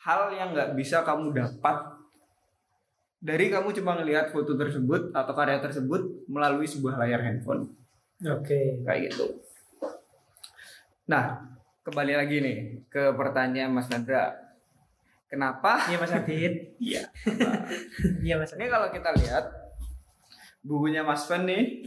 [0.00, 1.76] hal yang nggak bisa kamu dapat
[3.18, 7.72] dari kamu cuma ngelihat foto tersebut atau karya tersebut melalui sebuah layar handphone
[8.20, 9.40] oke kayak gitu.
[11.04, 11.40] Nah,
[11.80, 14.32] kembali lagi nih ke pertanyaan Mas Nandra.
[15.24, 15.88] Kenapa?
[15.90, 17.02] iya mas Adit Iya.
[18.22, 19.44] iya mas Ini kalau kita lihat
[20.64, 21.84] bukunya Mas Fen nih.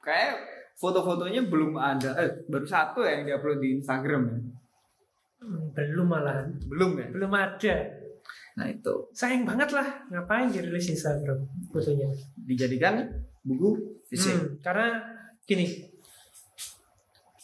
[0.00, 0.40] Kayak
[0.80, 2.16] foto-fotonya belum ada.
[2.16, 4.38] Eh baru satu ya yang diupload di Instagram ya?
[5.44, 6.48] Hmm, belum malahan.
[6.64, 7.08] Belum ya?
[7.12, 7.76] Belum ada.
[8.56, 9.12] Nah itu.
[9.12, 12.08] Sayang banget lah ngapain dirilis Instagram fotonya?
[12.34, 13.04] Dijadikan
[13.44, 14.34] buku fisik.
[14.34, 14.88] Hmm, karena
[15.44, 15.66] gini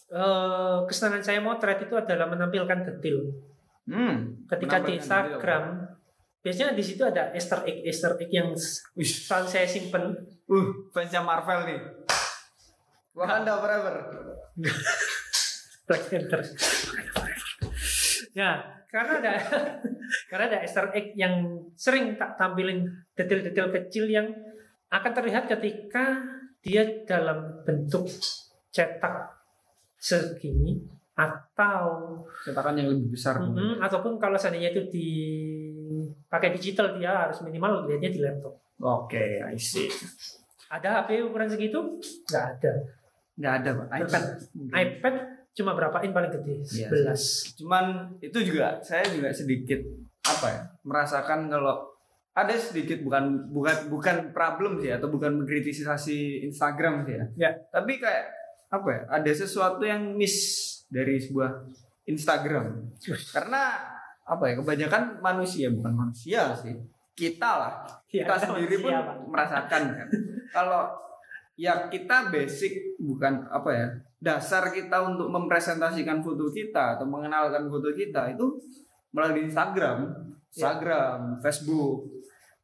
[0.06, 3.26] eh kesenangan saya motret itu adalah menampilkan detail.
[3.90, 5.95] Hmm, ketika di Instagram
[6.46, 8.54] biasanya di situ ada Easter egg Easter egg yang
[8.94, 10.14] Wih, selalu saya simpen
[10.46, 11.80] uh, fansnya Marvel nih.
[13.18, 13.94] Wakanda forever.
[15.86, 16.40] Black Panther
[18.36, 18.60] ya
[18.92, 19.32] karena ada
[20.30, 22.84] karena ada Easter egg yang sering tak tampilin
[23.16, 24.28] detail-detail kecil yang
[24.92, 26.20] akan terlihat ketika
[26.60, 28.06] dia dalam bentuk
[28.70, 29.34] cetak
[29.96, 30.84] segini
[31.16, 33.40] atau Cetakan yang lebih besar.
[33.40, 34.84] Mm-mm, ataupun kalau seandainya itu
[36.06, 38.54] dipakai digital dia harus minimal lihatnya di laptop.
[38.80, 39.88] Oke, I see.
[40.68, 41.98] Ada HP ukuran segitu?
[42.28, 42.72] Nggak ada.
[43.36, 43.86] Nggak ada, Pak.
[44.00, 44.24] iPad.
[44.72, 45.14] iPad
[45.56, 46.54] cuma berapa in paling gede?
[46.68, 46.88] Iya.
[47.12, 47.56] 11.
[47.62, 47.84] Cuman
[48.20, 49.80] itu juga saya juga sedikit
[50.28, 50.62] apa ya?
[50.84, 51.96] Merasakan kalau
[52.36, 57.24] ada sedikit bukan bukan bukan problem sih atau bukan mengkritisasi Instagram sih ya.
[57.48, 57.50] Ya.
[57.72, 58.24] Tapi kayak
[58.68, 59.00] apa ya?
[59.08, 60.36] Ada sesuatu yang miss
[60.92, 61.64] dari sebuah
[62.04, 62.92] Instagram.
[63.32, 63.95] Karena
[64.26, 64.54] apa ya?
[64.58, 66.74] Kebanyakan manusia bukan manusia sih.
[67.16, 67.74] Kita lah
[68.12, 69.16] Ya, kita sendiri pun manusia, Pak.
[69.28, 70.08] merasakan kan.
[70.52, 70.82] Kalau
[71.56, 73.86] ya kita basic bukan apa ya
[74.20, 78.60] dasar kita untuk mempresentasikan foto kita atau mengenalkan foto kita itu
[79.12, 80.12] melalui Instagram,
[80.52, 82.04] Instagram, Facebook,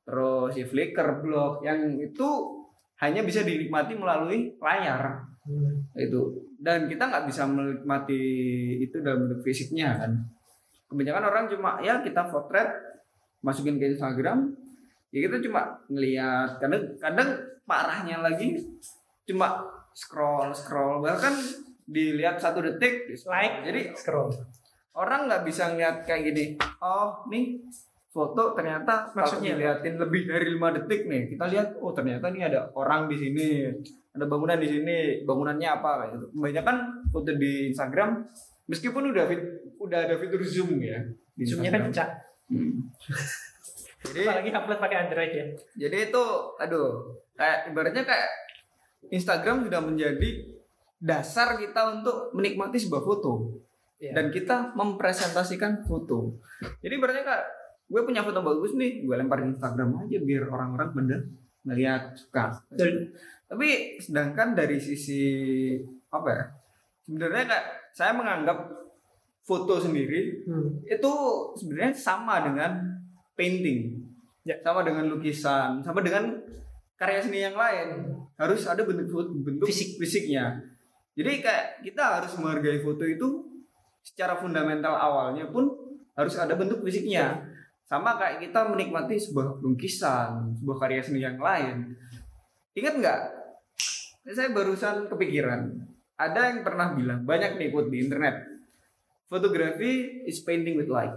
[0.04, 2.28] terus si Flickr, blog yang itu
[3.00, 5.74] hanya bisa dinikmati melalui layar Hmm.
[5.98, 8.22] itu dan kita nggak bisa menikmati
[8.78, 10.14] itu dalam bentuk fisiknya kan
[10.92, 12.68] kebanyakan orang cuma ya kita potret
[13.42, 14.52] masukin ke Instagram
[15.12, 17.28] ya kita cuma ngelihat kadang kadang
[17.66, 18.60] parahnya lagi
[19.26, 21.32] cuma scroll scroll bahkan
[21.82, 23.34] dilihat satu detik di scroll.
[23.36, 24.30] Like, jadi scroll.
[24.96, 26.44] orang nggak bisa ngeliat kayak gini
[26.80, 27.60] oh nih
[28.12, 29.58] foto ternyata Maksudnya apa?
[29.58, 33.46] diliatin lebih dari lima detik nih kita lihat oh ternyata nih ada orang di sini
[34.12, 36.76] ada bangunan di sini bangunannya apa kayak gitu kebanyakan
[37.08, 38.10] foto di Instagram
[38.68, 40.98] meskipun udah fit- udah ada fitur zoom ya
[41.34, 42.08] Zoomnya kan pecah.
[42.46, 42.92] Hmm.
[44.04, 45.46] jadi Apalagi upload pakai Android ya.
[45.78, 46.24] jadi itu
[46.56, 48.28] aduh kayak ibaratnya kayak
[49.08, 50.30] Instagram sudah menjadi
[50.96, 53.62] dasar kita untuk menikmati sebuah foto
[54.02, 54.18] Iya.
[54.18, 56.34] dan kita mempresentasikan foto.
[56.82, 57.42] Jadi berarti kak,
[57.86, 61.20] gue punya foto bagus nih, gue lempar di Instagram aja biar orang-orang bener
[61.62, 62.50] ngeliat suka.
[62.66, 63.14] Betul.
[63.46, 63.68] Tapi
[64.02, 65.22] sedangkan dari sisi
[66.10, 66.44] apa ya?
[67.06, 67.64] Sebenarnya kak,
[67.94, 68.81] saya menganggap
[69.42, 70.78] foto sendiri Hmm.
[70.86, 71.12] itu
[71.58, 72.78] sebenarnya sama dengan
[73.34, 73.98] painting,
[74.46, 74.54] Ya.
[74.62, 76.34] sama dengan lukisan, sama dengan
[76.94, 78.06] karya seni yang lain.
[78.38, 79.10] Harus ada bentuk
[79.42, 79.98] bentuk Fisik.
[79.98, 80.62] fisiknya.
[81.12, 83.28] Jadi kayak kita harus menghargai foto itu
[84.02, 85.70] secara fundamental awalnya pun
[86.14, 87.42] harus ada bentuk fisiknya.
[87.84, 91.92] Sama kayak kita menikmati sebuah lukisan, sebuah karya seni yang lain.
[92.72, 93.20] Ingat nggak?
[94.32, 95.60] Saya barusan kepikiran.
[96.16, 98.51] Ada yang pernah bilang banyak nih quote di internet.
[99.32, 99.92] Fotografi
[100.28, 101.08] is painting with light.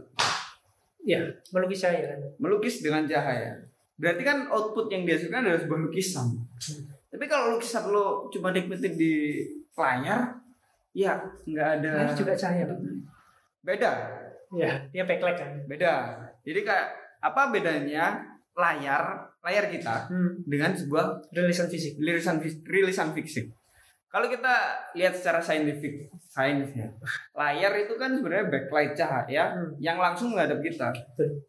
[1.03, 1.19] Ya,
[1.51, 2.19] melukis saya kan.
[2.39, 3.59] Melukis dengan cahaya.
[3.99, 6.31] Berarti kan output yang dihasilkan adalah sebuah lukisan.
[7.11, 10.31] Tapi kalau lukisan lo cuma nikmatin di layar,
[10.91, 11.91] ya nggak ada.
[12.07, 12.63] Nah, juga cahaya.
[13.59, 13.91] Beda,
[14.55, 15.51] Ya, dia backlight kan.
[15.67, 15.93] beda.
[16.41, 16.87] Jadi kayak
[17.19, 18.23] apa bedanya
[18.55, 20.39] layar layar kita Hmm.
[20.43, 21.99] dengan sebuah Rilisan fisik.
[21.99, 23.51] rilisan fis- rilisan fisik.
[24.15, 24.55] Kalau kita
[24.95, 26.87] lihat secara saintifik, sains ya,
[27.35, 29.75] layar itu kan sebenarnya backlight cahaya Hmm.
[29.75, 30.87] yang langsung menghadap kita.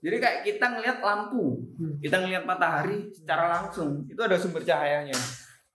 [0.03, 1.95] Jadi kayak kita ngelihat lampu, Hmm.
[2.03, 5.15] kita ngelihat matahari secara langsung, itu ada sumber cahayanya.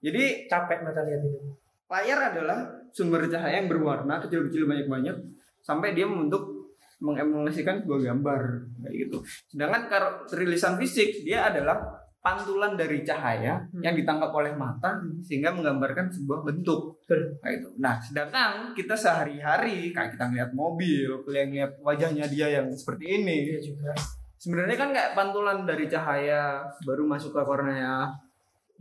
[0.04, 1.56] Jadi Capek mata lihat itu.
[1.88, 2.60] layar adalah
[2.92, 5.12] sumber cahaya yang berwarna kecil-kecil banyak-banyak
[5.60, 6.72] sampai dia membentuk
[7.04, 8.40] mengemulasikan sebuah gambar
[8.80, 9.16] kayak gitu.
[9.48, 13.82] Sedangkan kalau rilisan fisik dia adalah pantulan dari cahaya Hmm.
[13.82, 17.02] yang ditangkap oleh mata sehingga menggambarkan sebuah bentuk.
[17.02, 17.34] Betul.
[17.42, 17.68] Kayak gitu.
[17.82, 23.50] Nah, sedangkan kita sehari-hari kayak kita ngeliat mobil, kita ngeliat wajahnya dia yang seperti ini.
[23.50, 23.92] Dia juga.
[24.38, 28.06] Sebenarnya kan kayak pantulan dari cahaya baru masuk ke kornea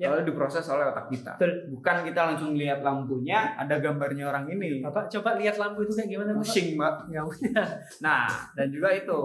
[0.02, 0.10] Ya.
[0.18, 1.38] lalu diproses oleh otak kita.
[1.38, 1.70] Betul.
[1.78, 4.82] Bukan kita langsung lihat lampunya, ada gambarnya orang ini.
[4.82, 6.42] Bapak coba lihat lampu itu kayak gimana, Bapak?
[6.42, 6.96] Pusing, Mbak.
[7.14, 7.22] Ya,
[8.06, 8.26] Nah,
[8.58, 9.20] dan juga itu.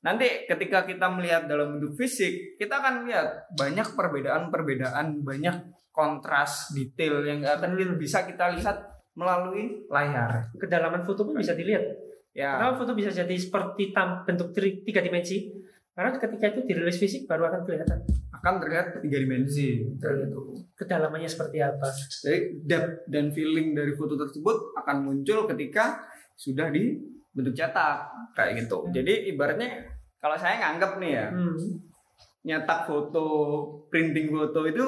[0.00, 5.56] Nanti ketika kita melihat dalam bentuk fisik, kita akan lihat banyak perbedaan-perbedaan, banyak
[5.92, 10.48] kontras detail yang akan bisa kita lihat melalui layar.
[10.56, 11.84] kedalaman foto pun bisa dilihat.
[12.36, 15.48] Ya, Kenapa foto bisa jadi seperti tam, bentuk tiga dimensi?
[15.96, 18.04] Karena ketika itu dirilis fisik baru akan kelihatan.
[18.36, 20.38] Akan terlihat tiga dimensi kayak gitu.
[20.76, 21.88] Kedalamannya seperti apa?
[22.24, 26.04] Jadi depth dan feeling dari foto tersebut akan muncul ketika
[26.36, 28.84] sudah dibentuk cetak kayak gitu.
[28.84, 28.92] Hmm.
[28.92, 29.88] Jadi ibaratnya
[30.20, 31.56] kalau saya nganggap nih ya, Hmm.
[32.46, 33.26] nyetak foto,
[33.90, 34.84] printing foto itu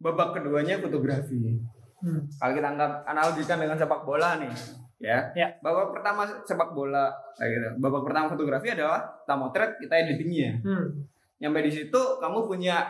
[0.00, 1.58] babak keduanya fotografi.
[2.00, 2.28] Hmm.
[2.38, 4.52] Kalau kita anggap analogikan dengan sepak bola nih,
[5.00, 5.32] ya.
[5.32, 5.48] Ya.
[5.64, 7.68] Babak pertama sepak bola kayak gitu.
[7.80, 10.60] Babak pertama fotografi adalah kita motret, kita editingnya.
[10.60, 10.86] Hmm.
[11.36, 12.88] Nyampe di situ kamu punya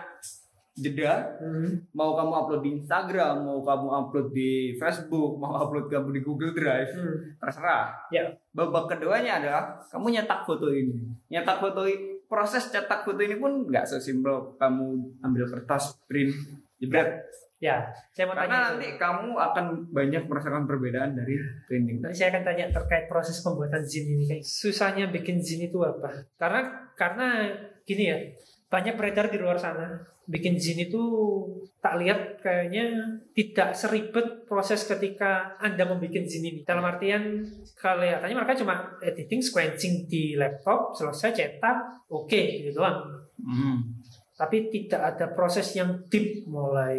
[0.73, 1.89] jeda Hmm.
[1.91, 6.53] mau kamu upload di Instagram, mau kamu upload di Facebook, mau upload kamu di Google
[6.53, 7.17] Drive, Hmm.
[7.41, 7.97] terserah.
[8.11, 8.29] Ya.
[8.53, 11.01] Babak keduanya adalah kamu nyetak foto ini.
[11.27, 14.87] Nyetak foto i- proses cetak foto ini pun nggak sesimpel kamu
[15.23, 16.37] ambil kertas, print,
[16.77, 17.25] jebret.
[17.57, 18.77] Ya, saya mau Karena tanya.
[18.77, 22.05] nanti kamu akan banyak merasakan perbedaan dari printing.
[22.05, 24.29] Nanti saya akan tanya terkait proses pembuatan zin ini.
[24.29, 26.29] Kayak susahnya bikin zin itu apa?
[26.37, 26.61] Karena
[26.93, 27.49] karena
[27.87, 28.19] gini ya,
[28.67, 30.03] banyak beredar di luar sana.
[30.27, 31.03] Bikin zin itu
[31.79, 36.67] tak lihat kayaknya tidak seribet proses ketika Anda membuat zin ini.
[36.67, 37.47] Dalam artian
[37.79, 43.07] kelihatannya mereka cuma editing, sequencing di laptop, selesai cetak, oke gitu doang.
[43.39, 44.03] Hmm.
[44.35, 46.99] Tapi tidak ada proses yang deep mulai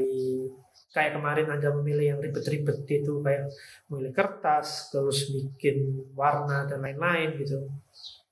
[0.96, 3.52] kayak kemarin Anda memilih yang ribet-ribet itu kayak
[3.92, 7.70] memilih kertas, terus bikin warna dan lain-lain gitu.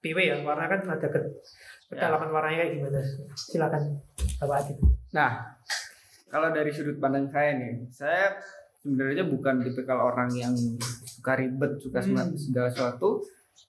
[0.02, 1.20] PW ya, warna kan ada ke
[1.90, 3.02] kedalaman warnanya kayak gimana.
[3.38, 3.84] Silakan
[4.42, 4.78] Bapak Adit.
[5.14, 5.32] Nah,
[6.28, 8.36] kalau dari sudut pandang saya nih, saya
[8.82, 10.54] sebenarnya bukan tipikal orang yang
[11.06, 12.34] suka ribet, suka Hmm.
[12.38, 13.24] segala sesuatu.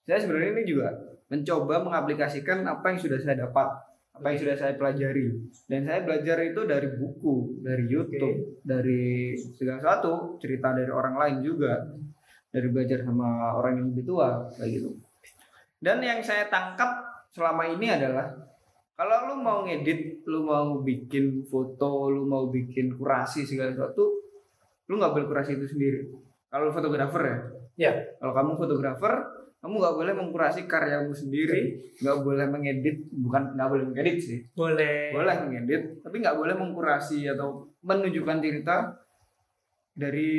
[0.04, 0.92] Saya sebenarnya ini juga
[1.32, 3.68] mencoba mengaplikasikan apa yang sudah saya dapat,
[4.12, 5.26] apa yang sudah saya pelajari.
[5.66, 11.36] Dan saya belajar itu dari buku, dari YouTube, dari segala sesuatu, cerita dari orang lain
[11.42, 11.86] juga,
[12.52, 14.90] dari belajar sama orang yang lebih tua, kayak gitu.
[15.82, 18.32] Dan yang saya tangkap selama ini adalah
[18.96, 24.08] kalau lu mau ngedit, lu mau bikin foto, lu mau bikin kurasi segala sesuatu,
[24.88, 26.00] lu nggak boleh kurasi itu sendiri.
[26.48, 27.36] Kalau lu fotografer ya,
[27.76, 27.92] Ya.
[28.16, 29.12] Kalau kamu fotografer,
[29.60, 35.12] kamu nggak boleh mengkurasi karyamu sendiri, nggak boleh mengedit, bukan nggak boleh mengedit sih, Boleh.
[35.12, 38.96] boleh mengedit, tapi nggak boleh mengkurasi atau menunjukkan cerita
[39.92, 40.32] dari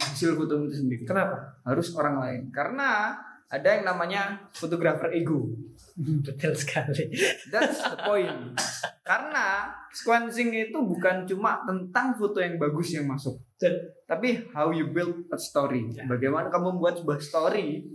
[0.00, 1.04] hasil foto itu sendiri.
[1.04, 1.60] Kenapa?
[1.68, 3.20] Harus orang lain, karena
[3.52, 5.52] ada yang namanya fotografer ego.
[5.98, 7.10] Betul sekali.
[7.50, 8.54] That's the point.
[9.02, 13.96] Karena sequencing itu bukan cuma tentang foto yang bagus yang masuk, Betul.
[14.04, 15.88] tapi how you build a story.
[15.90, 16.04] Ya.
[16.04, 17.88] Bagaimana kamu membuat sebuah story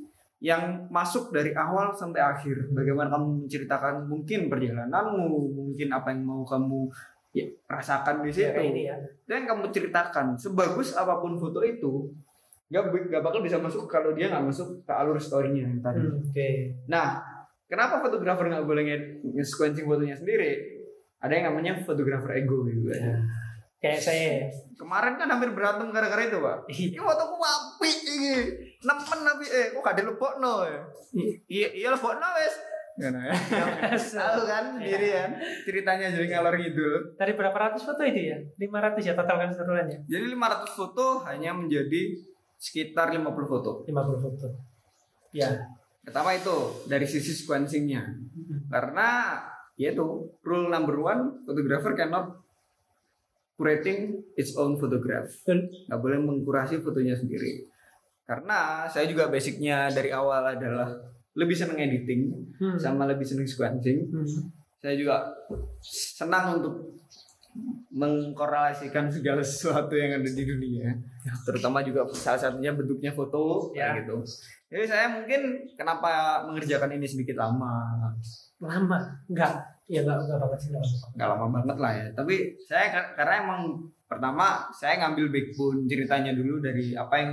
[0.44, 2.68] yang masuk dari awal sampai akhir.
[2.76, 6.92] Bagaimana kamu menceritakan mungkin perjalananmu, mungkin apa yang mau kamu
[7.32, 8.52] ya, rasakan di situ.
[8.52, 9.00] Ya, ini ya.
[9.24, 12.12] Dan kamu ceritakan sebagus apa pun foto itu,
[12.68, 16.04] gak, gak bakal bisa masuk kalau dia nggak masuk ke alur storynya yang tadi.
[16.04, 16.50] Hmm, Oke.
[16.92, 17.24] Nah,
[17.74, 20.51] kenapa fotografer nggak boleh nge- nge-sequencing fotonya sendiri?
[21.17, 23.01] Ada yang namanya fotografer ego gitu kan.
[23.01, 23.17] Ya.
[23.82, 24.34] Kayak saya.
[24.78, 26.57] Kemarin kan hampir berantem gara-gara itu, Pak.
[26.69, 28.34] Ini fotoku api ini.
[28.80, 30.80] Nemen tapi eh kok gak dilebokno ya?
[31.49, 32.55] Iya, iya lebokno wes.
[32.93, 33.34] Ngono ya.
[34.21, 35.30] Tahu kan sendiri kan
[35.65, 36.95] ceritanya jadi ngalor ngidul.
[37.17, 38.38] Dari berapa ratus foto itu ya?
[38.55, 39.99] 500 ya total kan keseluruhannya?
[40.07, 42.01] Jadi 500 foto hanya menjadi
[42.55, 43.84] sekitar 50 foto.
[43.84, 44.47] 50 foto.
[45.36, 45.49] Ya.
[46.04, 48.04] Pertama itu dari sisi sequencingnya.
[48.68, 49.39] Karena
[49.80, 50.04] yaitu
[50.43, 52.43] rule number one, photographer cannot
[53.56, 55.32] curating its own photograph.
[55.88, 57.64] Nggak boleh mengkurasi fotonya sendiri.
[58.28, 60.91] Karena saya juga basicnya dari awal adalah
[61.34, 62.30] lebih seneng editing
[62.62, 62.78] Hmm.
[62.78, 64.12] sama lebih seneng sequencing.
[64.14, 64.28] Hmm.
[64.80, 65.34] Saya juga
[65.82, 66.99] senang untuk
[67.89, 70.89] mengkorelasikan segala sesuatu yang ada di dunia.
[71.43, 73.93] Terutama juga salah satunya bentuknya foto Ya.
[73.97, 74.20] gitu.
[74.68, 75.41] Jadi saya mungkin
[75.74, 78.10] kenapa mengerjakan ini sedikit lama.
[78.58, 78.97] Lama?
[79.30, 79.54] Enggak.
[79.86, 83.62] Ya enggak enggak banget sih enggak lama banget lah ya tapi saya kar- karena emang
[84.08, 87.32] pertama saya ngambil backbone ceritanya dulu dari apa yang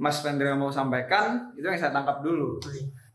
[0.00, 2.56] Mas Vendra mau sampaikan itu yang saya tangkap dulu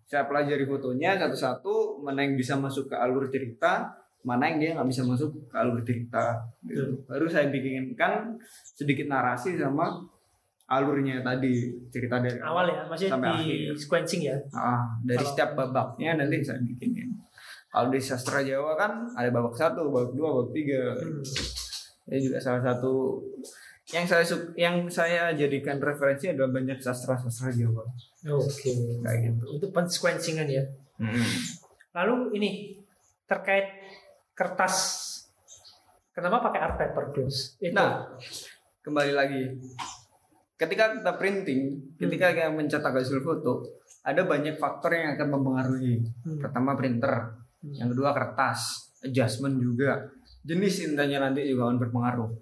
[0.05, 4.85] saya pelajari fotonya satu-satu mana yang bisa masuk ke alur cerita mana yang dia nggak
[4.85, 6.93] bisa masuk ke alur cerita gitu.
[7.03, 9.97] baru saya bikinkan sedikit narasi sama
[10.67, 13.75] alurnya tadi cerita dari Awal ya, maksudnya Sampai di akhir.
[13.75, 14.37] sequencing ya.
[14.51, 17.11] Ah, dari Kalau- setiap babaknya nanti saya bikinin.
[17.67, 20.95] Kalau di sastra Jawa kan ada babak satu, babak dua, babak tiga.
[20.95, 21.19] Hmm.
[22.07, 23.19] Ini juga salah satu
[23.89, 24.23] yang saya
[24.55, 27.83] yang saya jadikan referensi adalah banyak sastra sastra Jawa
[28.31, 28.71] Oke.
[29.03, 29.43] kayak gitu.
[29.51, 30.63] Untuk pensequencingan ya.
[31.91, 32.49] Lalu ini
[33.25, 33.80] terkait
[34.41, 34.75] kertas.
[36.11, 37.03] Kenapa pakai art paper?
[37.13, 37.69] Itu.
[37.77, 38.17] Nah,
[38.81, 39.41] kembali lagi.
[40.57, 43.65] Ketika kita printing, ketika kita mencetak hasil foto,
[44.01, 46.01] ada banyak faktor yang akan mempengaruhi.
[46.25, 46.41] Hmm.
[46.41, 47.77] Pertama printer, Hmm.
[47.77, 50.09] yang kedua kertas, adjustment juga.
[50.41, 52.33] jenis intanya nanti juga akan berpengaruh.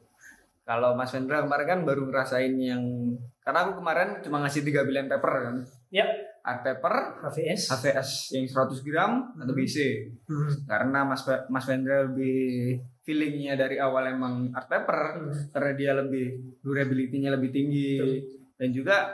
[0.63, 2.79] Kalau Mas Vendra kemarin kan baru ngerasain yang
[3.43, 5.55] karena aku kemarin cuma ngasih tiga pilihan paper kan.
[5.91, 6.07] Ya.
[6.49, 7.69] Art paper, HVS.
[7.69, 9.53] HVS yang 100 gram atau.
[9.53, 9.77] BC.
[10.25, 10.49] Hmm.
[10.65, 15.33] Karena Mas Mas Vendra lebih feelingnya dari awal emang art paper Hmm.
[15.49, 16.25] karena dia lebih
[16.59, 17.97] durability-nya lebih tinggi
[18.53, 19.13] dan juga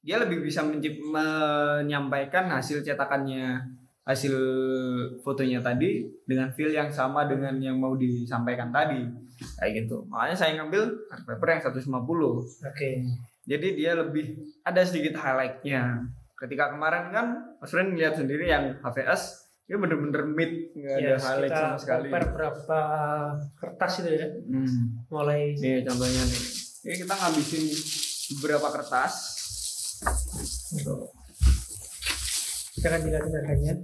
[0.00, 3.58] dia lebih bisa mencip- menyampaikan hasil cetakannya
[4.02, 4.34] hasil
[5.20, 9.02] fotonya tadi dengan feel yang sama dengan yang mau disampaikan tadi
[9.58, 12.90] kayak gitu makanya saya ngambil art paper yang 150 Oke.
[13.44, 14.26] jadi dia lebih
[14.62, 16.06] ada sedikit highlightnya
[16.36, 17.26] ketika kemarin kan
[17.56, 21.78] Mas Ren lihat sendiri yang HVS dia bener-bener mid nggak ada Ya, highlight kita sama
[21.82, 22.80] sekali compare berapa
[23.58, 24.26] kertas itu ya.
[24.30, 25.10] hmm.
[25.10, 26.42] Mulai Nih contohnya nih.
[26.86, 27.64] Ini kita ngabisin
[28.38, 29.14] beberapa kertas.
[30.86, 31.10] Tuh.
[32.78, 33.74] jangan dilihat harganya.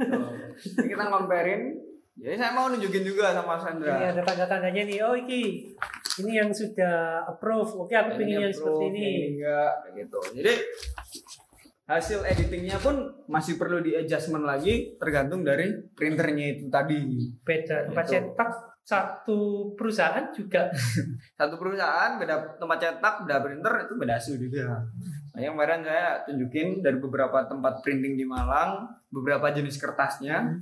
[0.00, 0.32] Tuh.
[0.78, 1.62] Ini kita comparein.
[2.18, 3.94] Jadi saya mau nunjukin juga sama Ini Sandra.
[3.94, 4.98] ada tanda-tandanya nih.
[5.06, 5.70] Oh iki.
[6.18, 7.86] Ini yang sudah approve.
[7.86, 9.06] Oke, aku pengen yang seperti ini.
[9.38, 10.18] enggak gitu.
[10.34, 10.52] Jadi
[11.88, 13.00] hasil editingnya pun
[13.30, 17.00] masih perlu di adjustment lagi tergantung dari printernya itu tadi.
[17.46, 18.12] Beda tempat Itu.
[18.12, 18.50] cetak
[18.82, 19.38] satu
[19.76, 20.72] perusahaan juga
[21.38, 24.80] Satu perusahaan beda tempat cetak, beda printer itu beda hasil juga.
[25.32, 30.56] Makanya kemarin saya tunjukin dari beberapa tempat printing di Malang, beberapa jenis kertasnya.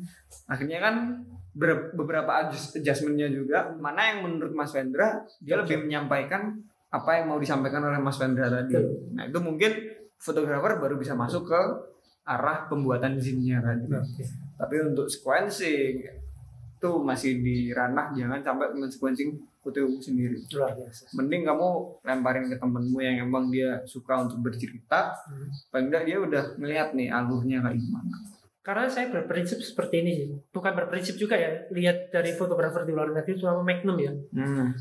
[0.46, 0.94] Akhirnya kan
[1.56, 3.72] beberapa adjust- adjustmentnya juga.
[3.74, 8.46] Mana yang menurut Mas Vendra dia lebih menyampaikan apa yang mau disampaikan oleh Mas Vendra
[8.46, 8.76] tadi.
[9.12, 9.72] Nah itu mungkin
[10.16, 11.60] fotografer baru bisa masuk ke
[12.24, 13.88] arah pembuatan zinnya tadi.
[14.56, 16.04] Tapi untuk sequencing
[16.76, 21.10] itu masih di ranah jangan sampai men-sequencing foto sendiri luar biasa.
[21.18, 21.68] mending kamu
[22.06, 25.50] lemparin ke temenmu yang emang dia suka untuk bercerita Hmm.
[25.72, 28.14] paling enggak dia udah ngeliat nih alurnya kayak gimana
[28.66, 30.28] Karena saya berprinsip seperti ini sih.
[30.50, 31.54] Bukan berprinsip juga ya.
[31.70, 34.10] Lihat dari fotografer di luar negeri terutama Magnum ya.
[34.10, 34.74] hmm.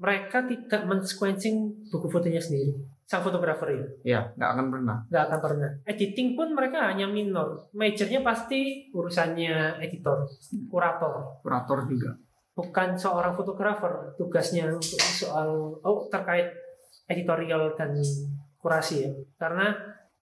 [0.00, 2.72] Mereka tidak men-sequencing buku fotonya sendiri.
[3.04, 3.86] Sang fotografer ya.
[4.02, 5.70] ya nggak akan pernah nggak akan pernah.
[5.84, 7.68] Editing pun mereka hanya minor.
[7.76, 10.26] Majornya pasti urusannya editor,
[10.66, 11.38] kurator.
[11.44, 12.16] kurator juga
[12.56, 16.50] Bukan seorang fotografer tugasnya untuk soal oh terkait
[17.06, 17.94] editorial dan
[18.58, 19.10] kurasi ya.
[19.38, 19.76] Karena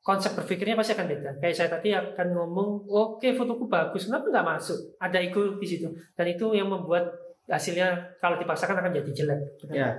[0.05, 1.31] konsep berpikirnya pasti akan beda.
[1.41, 4.79] Kayak saya tadi akan ngomong, oke fotoku bagus, kenapa nggak masuk?
[5.01, 5.89] Ada ego di situ.
[6.13, 7.09] Dan itu yang membuat
[7.49, 9.41] hasilnya kalau dipaksakan akan jadi jelek.
[9.73, 9.91] ya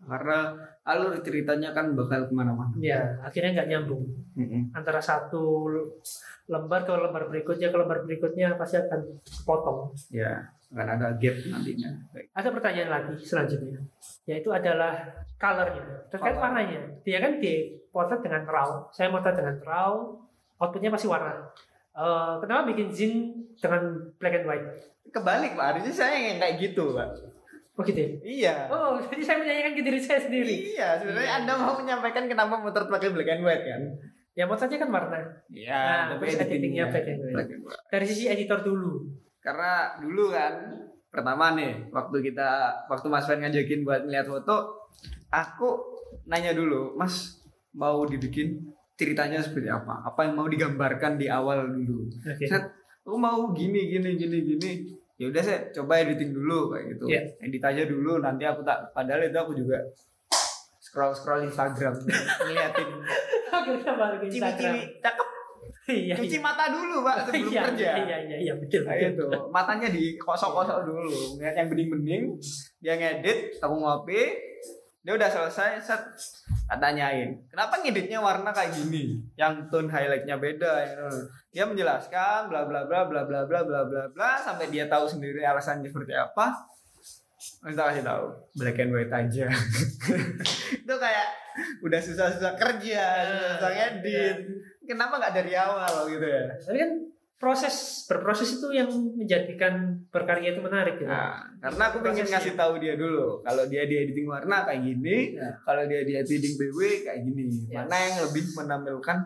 [0.00, 0.56] karena
[0.88, 4.00] alur ceritanya kan bakal ke mana-mana Ya, akhirnya nggak nyambung.
[4.32, 4.72] Mm-mm.
[4.72, 5.68] antara satu
[6.48, 9.92] lembar ke lembar berikutnya ke lembar berikutnya pasti akan potong.
[10.08, 10.40] ya
[10.70, 12.26] akan ada gap nantinya Baik.
[12.30, 13.78] Ada pertanyaan lagi selanjutnya,
[14.24, 14.94] yaitu adalah
[15.34, 16.42] colornya terkait Color.
[16.46, 16.80] warnanya.
[17.02, 19.98] Dia kan dipotret dengan raw, saya motret dengan raw,
[20.56, 21.34] outputnya pasti warna.
[21.90, 23.12] Eh, kenapa bikin zin
[23.54, 23.82] dengan
[24.16, 24.66] black and white?
[25.10, 27.08] kebalik pak harusnya saya yang kayak gitu pak
[27.74, 28.10] Oh gitu ya?
[28.22, 30.70] iya Oh, jadi saya menyanyikan ke diri saya sendiri.
[30.70, 33.82] iya sebenarnya anda mau menyampaikan kenapa muter pakai black and white kan
[34.30, 35.18] Ya motretnya kan warna.
[35.50, 39.02] iya Nah, terus editingnya black and white Dari sisi editor dulu.
[39.40, 40.52] Karena dulu kan
[41.10, 42.48] pertama nih waktu kita
[42.86, 44.86] waktu Mas Fen ngajakin buat ngeliat foto
[45.32, 45.68] aku
[46.28, 47.40] nanya dulu Mas
[47.74, 48.70] mau dibikin
[49.00, 50.04] ceritanya seperti apa?
[50.04, 52.04] Apa yang mau digambarkan di awal dulu?
[52.20, 52.44] Oke.
[52.44, 52.68] Set,
[53.00, 54.70] aku mau gini gini gini gini.
[55.16, 57.04] Ya udah saya coba editing dulu kayak gitu.
[57.08, 57.22] Iya.
[57.44, 59.80] edit aja dulu nanti aku tak padahal itu aku juga
[60.80, 61.96] scroll scroll Instagram
[62.44, 62.88] ngeliatin.
[64.32, 65.28] Ciwi-ciwi cakep
[65.90, 66.14] Iya.
[66.14, 66.44] cuci iya.
[66.44, 68.82] mata dulu pak sebelum Iya, kerja iya, iya, iya, betul.
[68.86, 69.30] Kayak betul.
[69.30, 72.24] itu matanya dikosok-kosok dulu ngeliat yang bening-bening
[72.78, 74.22] dia ngedit aku ngopi
[75.00, 76.02] dia udah selesai set
[76.68, 81.08] tanyain kenapa ngeditnya warna kayak gini yang tone highlightnya beda ya.
[81.50, 85.40] dia menjelaskan bla bla bla bla bla bla bla bla bla sampai dia tahu sendiri
[85.42, 86.52] alasannya seperti apa
[87.64, 88.24] kita kasih tahu
[88.60, 89.48] black and white aja
[90.84, 91.26] itu kayak
[91.80, 93.04] udah susah-susah kerja
[93.56, 94.36] susah ngedit
[94.84, 96.90] kenapa nggak dari awal gitu ya Tapi kan
[97.40, 101.08] proses berproses itu yang menjadikan berkarya itu menarik gitu.
[101.08, 105.40] Nah, karena aku pengen ngasih tahu dia dulu kalau dia di editing warna kayak gini,
[105.40, 105.48] Ya.
[105.64, 107.48] kalau dia di editing BW kayak gini.
[107.48, 107.88] Yes.
[107.88, 109.18] Mana yang lebih menampilkan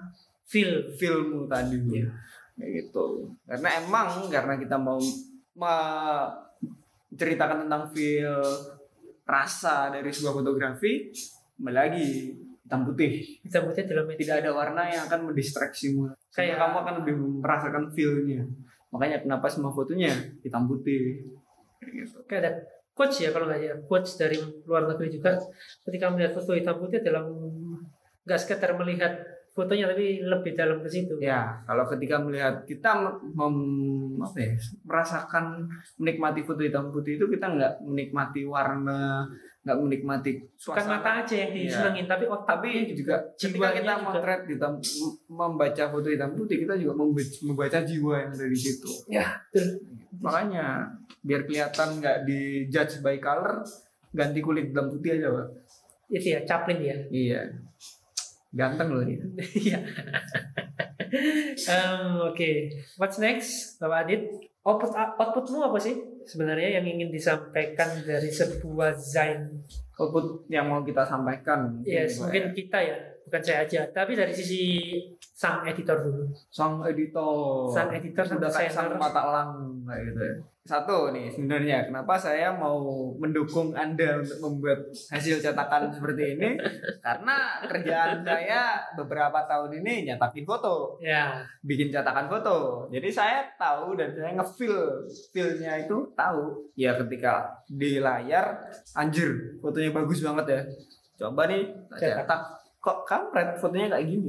[0.47, 0.95] Feel.
[0.95, 1.74] filmmu tadi.
[1.74, 2.07] Iya.
[2.55, 3.35] Kayak gitu.
[3.51, 5.03] Karena emang karena kita mau
[7.11, 8.39] menceritakan tentang feel
[9.26, 11.11] rasa dari sebuah fotografi,
[11.62, 12.34] lagi
[12.64, 13.22] hitam putih.
[13.44, 14.09] Kita putih dalam.
[14.09, 16.11] Tidak ada warna yang akan mendistraksimu.
[16.32, 18.42] Kayak- kamu akan lebih merasakan feel-nya.
[18.90, 20.11] Makanya kenapa semua fotonya
[20.42, 21.22] hitam putih.
[21.78, 22.16] Kayak gitu.
[22.24, 22.50] Kayak ada
[22.94, 25.34] quotes ya kalau nggak ya quotes dari luar negeri juga
[25.82, 27.26] ketika melihat foto hitam putih dalam
[28.22, 29.18] nggak sekedar melihat
[29.55, 31.14] fotonya tapi lebih dalam ke situ.
[31.22, 34.50] Ya, kalau ketika melihat kita mem, mem- apa ya,
[34.82, 39.26] merasakan menikmati foto hitam putih itu kita nggak menikmati warna,
[39.64, 40.90] nggak menikmati Bukan suasana.
[40.94, 41.64] mata aja yang Iya.
[41.64, 44.04] disenengin, tapi otak Tapi juga jiwanya kita juga.
[44.04, 44.72] motret hitam,
[45.26, 46.92] membaca foto hitam putih, kita juga
[47.42, 48.92] membaca, jiwa yang ada di situ.
[49.06, 49.26] Ya.
[50.14, 50.84] Makanya
[51.18, 53.64] biar kelihatan nggak di judge by color,
[54.10, 55.48] ganti kulit hitam putih aja, Pak.
[56.06, 56.96] itu ya, Chaplin ya.
[57.08, 57.40] Iya.
[58.50, 59.24] Ganteng loh dia.
[59.64, 59.78] Iya.
[61.64, 62.50] Em, Oke,
[62.96, 64.22] what's next, Bapak Adit?
[64.62, 65.92] Output outputmu apa sih
[66.27, 69.62] sebenarnya yang ingin disampaikan dari sebuah Zain?
[69.95, 71.79] Output yang mau kita sampaikan.
[71.87, 72.97] Yes, mungkin kita ya,
[73.27, 73.81] bukan saya aja.
[73.91, 74.95] Tapi dari sisi
[75.35, 76.31] sang editor dulu.
[76.49, 79.51] sang editor Sang editor, sang udah kayak sang mata elang
[79.85, 80.37] kayak gitu ya.
[80.64, 86.57] Satu nih sebenarnya kenapa saya mau mendukung Anda untuk membuat hasil cetakan seperti ini
[87.05, 92.89] karena kerjaan saya beberapa tahun ini nyetakin foto, Ya, bikin cetakan foto.
[92.89, 95.05] Jadi saya tahu dan saya ngefeel
[95.37, 96.72] feelnya itu tahu.
[96.81, 98.64] Ya ketika di layar
[98.97, 100.61] anjir fotonya bagus banget ya.
[101.20, 102.63] Coba nih Cetak.
[102.85, 104.28] Kok kampret fotonya kayak gini.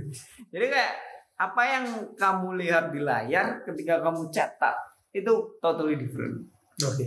[0.52, 0.92] Jadi kayak
[1.36, 1.84] apa yang
[2.16, 4.76] kamu lihat di layar ketika kamu cetak
[5.12, 6.40] itu totally different.
[6.80, 7.06] oke.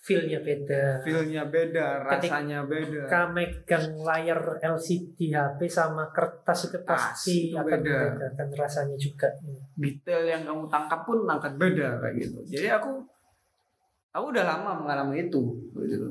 [0.00, 1.02] Feel-nya beda.
[1.02, 3.10] Feelnya beda, Ketika- rasanya beda.
[3.10, 8.14] Ketika megang layar LCD HP sama kertas itu pasti itu akan beda.
[8.14, 9.26] membedakan rasanya juga.
[9.74, 12.38] Detail yang kamu tangkap pun akan beda kayak gitu.
[12.46, 13.02] Jadi aku
[14.14, 15.42] aku udah lama mengalami itu
[15.74, 16.06] gitu.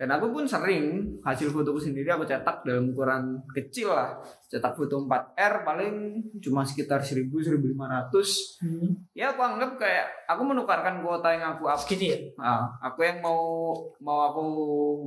[0.00, 4.16] Dan aku pun sering hasil fotoku sendiri aku cetak dalam ukuran kecil lah.
[4.48, 8.64] Cetak foto 4R paling cuma sekitar 1000 1500.
[8.64, 8.96] Hmm.
[9.12, 12.18] Ya aku anggap kayak aku menukarkan kuota yang aku up Segini ya?
[12.40, 14.46] Nah, aku yang mau mau aku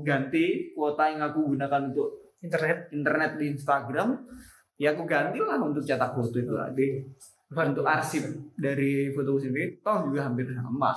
[0.05, 2.91] ganti kuota yang aku gunakan untuk Internet.
[2.91, 4.19] internet di Instagram,
[4.75, 6.87] ya aku gantilah untuk cetak foto itu tadi.
[7.53, 8.25] Untuk arsip
[8.57, 10.93] dari foto sendiri, toh juga hampir sama.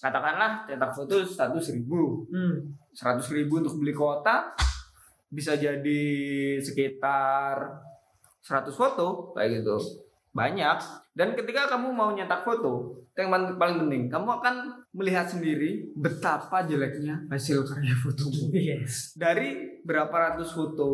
[0.00, 2.74] Katakanlah cetak foto seratus ribu, Hmm.
[2.92, 4.54] Seratus ribu untuk beli kuota
[5.26, 6.02] bisa jadi
[6.58, 7.54] sekitar
[8.40, 9.76] 100 foto kayak gitu
[10.30, 10.78] banyak
[11.10, 14.54] dan ketika kamu mau nyetak foto yang paling, paling penting kamu akan
[14.90, 19.12] melihat sendiri betapa jeleknya hasil karya fotomu Yes.
[19.12, 20.86] dari berapa ratus foto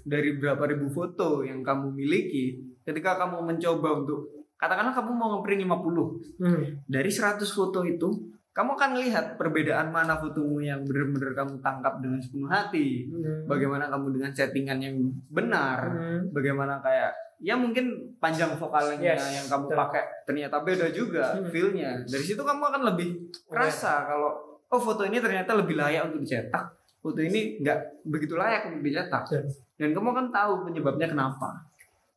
[0.00, 4.20] dari berapa ribu foto yang kamu miliki ketika kamu mencoba untuk
[4.54, 6.62] katakanlah kamu mau ngeprint 50 Hmm.
[6.84, 12.18] dari 100 foto itu kamu akan melihat perbedaan mana fotomu yang benar-benar kamu tangkap dengan
[12.18, 13.44] sepenuh hati Hmm.
[13.44, 14.96] bagaimana kamu dengan settingan yang
[15.28, 16.30] benar Hmm.
[16.30, 19.76] bagaimana kayak ya mungkin panjang vokalnya Yes, yang kamu betul.
[19.76, 21.50] pakai ternyata beda juga Hmm.
[21.50, 23.08] feelnya dari situ kamu akan lebih
[23.44, 24.30] kerasa kalau
[24.64, 26.64] oh foto ini ternyata lebih layak untuk dicetak
[26.96, 29.50] foto ini nggak begitu layak untuk dicetak Betul.
[29.76, 31.48] dan kamu akan tahu penyebabnya kenapa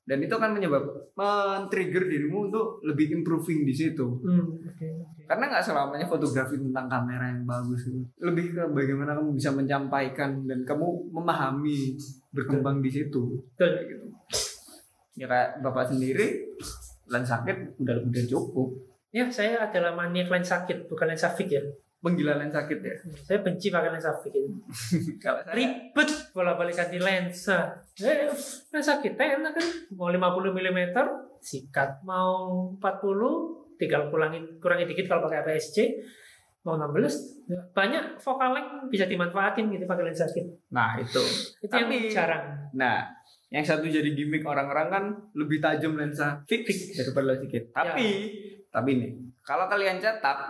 [0.08, 0.84] dan itu akan menyebab
[1.20, 4.56] men-trigger dirimu untuk lebih improving di situ Hmm.
[4.64, 4.88] Oke.
[5.04, 5.22] oke.
[5.28, 10.48] karena nggak selamanya fotografi tentang kamera yang bagus itu lebih ke bagaimana kamu bisa menyampaikan
[10.48, 12.00] dan kamu memahami
[12.32, 13.36] berkembang di situ.
[13.60, 14.08] Kayak gitu
[15.18, 16.46] ya kayak bapak sendiri
[17.10, 18.70] lensa sakit udah udah cukup
[19.16, 21.64] Ya, saya adalah maniak lensa kit, bukan lensa fix ya.
[21.98, 27.74] Penggila lensa sakit ya Saya benci pakai lensa saya Ribet bola balik ganti lensa.
[27.98, 28.30] Eh,
[28.70, 29.66] lensa kit enak kan.
[29.92, 30.80] Mau 50 mm
[31.38, 35.78] sikat, mau 40 tinggal kurangin kurangin dikit kalau pakai APS-C.
[36.62, 40.44] Mau 16 ya, banyak vokal length bisa dimanfaatin gitu pakai lensa kit.
[40.68, 41.22] nah itu
[41.60, 42.44] Itu yang Tapi- jarang.
[42.76, 43.08] nah
[43.48, 48.08] yang satu jadi gimmick orang-orang kan lebih tajam lensa fix daripada lensa sakit tapi
[48.68, 50.44] tapi nih kalau kalian cetak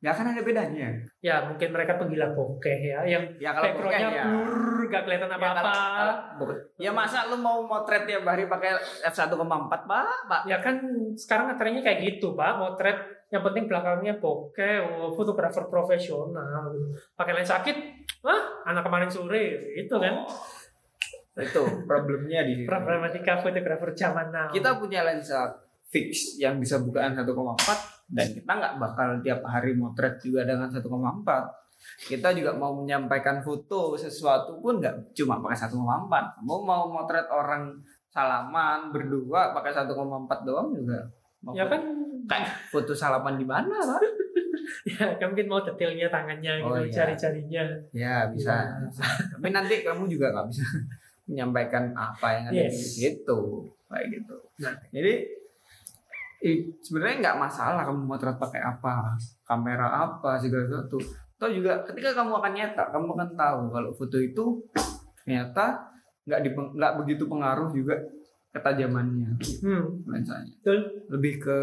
[0.00, 0.88] nggak akan ada bedanya
[1.20, 5.36] Ya, mungkin mereka penggila bokeh ya yang ya kalau backgroundnya ya blur, gak kelihatan Ya,
[5.36, 5.60] apa-apa.
[5.60, 6.56] kalau- kalau bokeh.
[6.80, 8.72] Ya masa lu mau motret tiap hari pakai
[9.04, 9.36] f1,4
[9.84, 10.08] pak?
[10.24, 10.40] Pak.
[10.44, 10.80] Ya kan
[11.14, 12.96] sekarang trennya kayak gitu pak, motret
[13.28, 16.72] yang penting belakangnya bokeh, oh, fotografer profesional.
[17.12, 17.76] Pakai lensa kit,
[18.20, 19.44] wah anak kemarin sore
[19.76, 20.24] itu kan
[21.36, 24.48] Itu problemnya di problematika fotografer zaman now.
[24.48, 25.46] Kita punya lensa
[25.86, 30.82] fix yang bisa bukaan 1,4 dan kita nggak bakal tiap hari motret juga dengan 1,4.
[32.04, 35.78] Kita juga mau menyampaikan foto sesuatu pun nggak cuma pakai 1,4.
[36.42, 37.72] Mau mau motret orang
[38.06, 39.88] salaman berdua pakai 1,4
[40.42, 41.00] doang juga.
[41.40, 41.80] Mau ya kan
[42.26, 44.02] kayak foto salaman di mana, Pak?
[44.92, 46.92] ya kan mungkin mau detailnya tangannya gitu, Oh, iya.
[46.92, 47.64] jari-jarinya.
[47.90, 48.76] Ya bisa.
[49.32, 50.66] Tapi nanti kamu juga nggak bisa
[51.30, 52.98] menyampaikan apa yang ada di Yes.
[52.98, 53.40] situ,
[53.88, 54.36] kayak gitu.
[54.60, 54.74] Nah.
[54.90, 55.12] Jadi
[56.40, 60.98] i- sebenarnya nggak masalah kamu motret pakai apa, kamera apa segala sesuatu.
[61.36, 64.44] Atau juga ketika kamu akan nyetak, kamu akan tahu kalau foto itu
[65.16, 65.84] ternyata
[66.22, 66.40] nggak
[66.74, 67.96] nggak begitu pengaruh juga
[68.50, 70.78] ketajamannya Hmm, lensanya betul.
[71.08, 71.58] lebih ke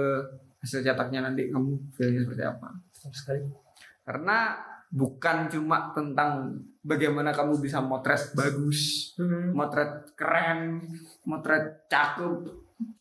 [0.57, 2.67] hasil cetaknya nanti kamu feelnya seperti apa
[3.07, 3.43] sekali.
[4.01, 4.55] karena
[4.87, 9.51] bukan cuma tentang bagaimana kamu bisa motret bagus Hmm.
[9.51, 10.79] motret keren
[11.21, 12.47] motret cakep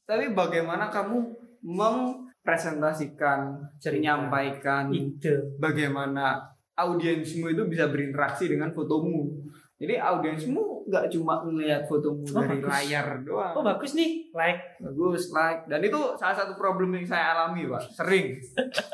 [0.03, 3.99] tapi bagaimana kamu mempresentasikan Cerita.
[3.99, 5.59] menyampaikan Ide.
[5.59, 6.39] bagaimana
[6.73, 9.35] audiensmu itu bisa berinteraksi dengan fotomu.
[9.77, 12.71] Jadi audiensmu nggak cuma melihat fotomu Oh, dari bagus.
[12.71, 13.53] layar doang.
[13.53, 14.81] Oh bagus nih, like.
[14.81, 15.69] bagus like.
[15.69, 17.83] Dan itu salah satu problem yang saya alami pak.
[17.93, 18.39] Sering.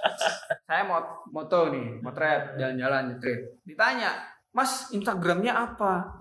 [0.66, 4.24] Saya mau moto nih motret jalan-jalan nyetrit ditanya
[4.56, 6.16] mas instagramnya apa?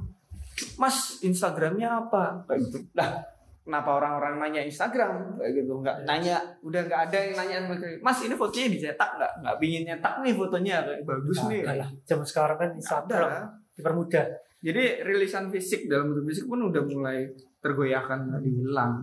[0.76, 2.44] Mas instagramnya apa?
[2.44, 3.24] Kayak gitu lah
[3.62, 7.58] kenapa orang-orang nanya instagram kayak gitu nggak nanya udah nggak ada yang nanya
[8.00, 11.90] mas ini fotonya dicetak nggak nggak pingin nyetak nih fotonya kayak bagus Nggak nih lah.
[12.04, 13.30] Zaman sekarang kan Nggak Instagram
[13.72, 14.26] dipermudah.
[14.60, 18.94] jadi rilisan fisik dalam bentuk fisik pun udah mulai tergoyahkan tadi hilang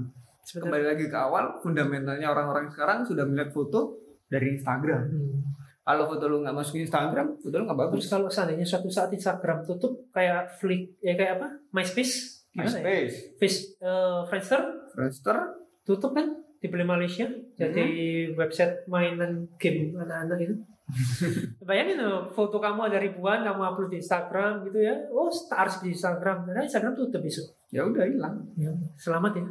[0.40, 0.62] Sebenarnya.
[0.64, 3.94] kembali lagi ke awal fundamentalnya orang-orang sekarang sudah melihat foto
[4.24, 5.40] dari Instagram Hmm.
[5.82, 9.08] kalau foto lu nggak masuk Instagram foto lu nggak bagus Terus kalau seandainya suatu saat
[9.08, 11.48] Instagram tutup kayak Flick, ya kayak apa?
[11.70, 12.37] MySpace?
[12.56, 14.62] MySpace Face, eh, Friendster
[14.94, 15.36] Friendster
[15.84, 16.28] tutup kan?
[16.58, 17.24] Dibeli Malaysia.
[17.54, 17.86] Jadi
[18.34, 20.54] website mainan game anak-anak itu.
[21.68, 24.96] Bayangin loh foto kamu ada ribuan kamu upload di Instagram gitu ya.
[25.12, 26.48] Oh harus di Instagram.
[26.48, 27.46] Karena Instagram tutup besok.
[27.68, 28.40] Ya udah hilang.
[28.56, 29.44] Ya, selamat ya.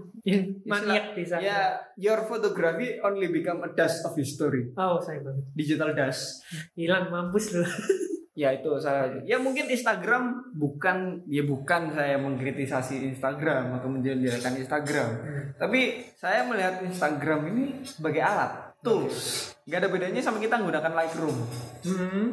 [0.66, 1.48] Maniak di Instagram.
[1.48, 4.74] Ya your photography only become a dust of history.
[4.76, 5.46] Oh sayang banget.
[5.56, 6.44] Digital dust.
[6.76, 7.64] Hilang mampus lu
[8.38, 15.10] ya itu saya ya mungkin Instagram bukan ya bukan saya mengkritisasi Instagram atau menjelek-jelekan Instagram.
[15.58, 19.50] Tapi saya melihat Instagram ini sebagai alat tools.
[19.66, 21.38] Nggak ada bedanya sama kita menggunakan Lightroom.
[21.90, 22.28] Hmm.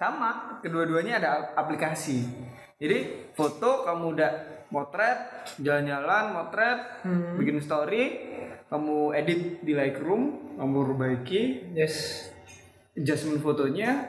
[0.00, 2.24] sama kedua-duanya ada aplikasi.
[2.80, 4.32] Jadi foto kamu udah
[4.72, 7.36] motret jalan-jalan motret Hmm.
[7.36, 8.32] bikin story
[8.72, 11.76] kamu edit di Lightroom kamu perbaiki.
[11.76, 12.32] Yes.
[12.96, 14.08] Adjustment fotonya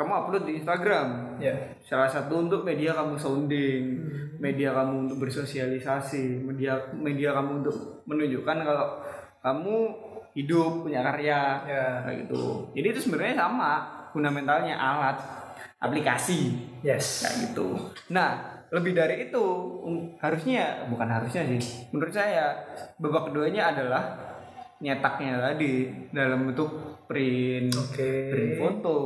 [0.00, 1.36] kamu upload di Instagram.
[1.36, 1.76] Ya.
[1.84, 4.40] Salah satu untuk media kamu sounding Hmm.
[4.40, 9.04] media kamu untuk bersosialisasi media media kamu untuk menunjukkan kalau
[9.44, 9.76] kamu
[10.32, 11.40] hidup punya karya.
[11.68, 11.84] Ya.
[12.08, 12.72] Kayak gitu.
[12.72, 13.72] Jadi itu sebenarnya sama
[14.16, 15.20] fundamentalnya alat
[15.76, 16.56] aplikasi.
[16.80, 17.28] Yes.
[17.28, 17.66] Kayak gitu.
[18.08, 19.44] Nah lebih dari itu
[20.22, 22.54] harusnya bukan harusnya sih menurut saya
[23.02, 24.02] babak keduanya adalah
[24.78, 26.70] nyetaknya tadi dalam bentuk
[27.10, 28.10] print oke.
[28.30, 28.98] print foto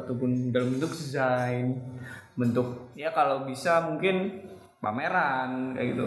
[0.00, 1.76] ataupun dalam bentuk desain
[2.32, 4.48] bentuk ya kalau bisa mungkin
[4.82, 6.04] pameran kayak gitu.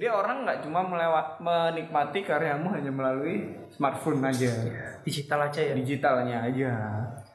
[0.00, 4.48] Jadi orang nggak cuma melewat menikmati karyamu hanya melalui smartphone aja.
[5.04, 5.74] Digital aja ya?
[5.76, 6.72] Digitalnya aja.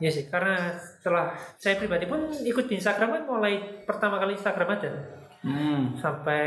[0.01, 4.81] Iya sih, karena setelah saya pribadi pun ikut di Instagram kan mulai pertama kali Instagram
[4.81, 4.91] ada
[5.45, 6.01] hmm.
[6.01, 6.43] sampai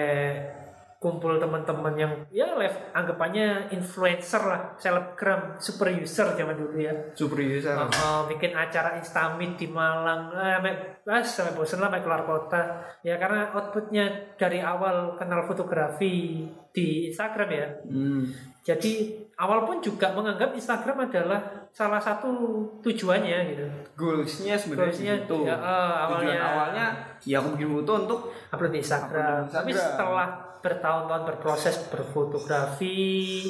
[1.02, 6.94] kumpul teman-teman yang ya live anggapannya influencer lah, selebgram, super user zaman dulu ya.
[7.18, 10.74] super user Oh, oh, bikin acara Instamit di Malang, eh, sampai
[11.10, 12.62] ah, sampai bosen lah, sampai keluar kota.
[13.02, 17.66] Ya karena outputnya dari awal kenal fotografi di Instagram ya.
[17.90, 18.24] hmm.
[18.62, 19.10] Jadi
[19.42, 23.66] awal pun juga menganggap Instagram adalah salah satu tujuannya gitu.
[23.98, 25.58] goalsnya sebenarnya itu ya, tujuan
[26.04, 26.86] awalnya awalnya
[27.24, 28.20] ya aku bikin foto untuk
[28.54, 29.18] upload di Instagram.
[29.18, 29.90] Upload di Tapi Instagram.
[29.98, 30.28] setelah
[30.62, 33.42] bertahun-tahun berproses berfotografi,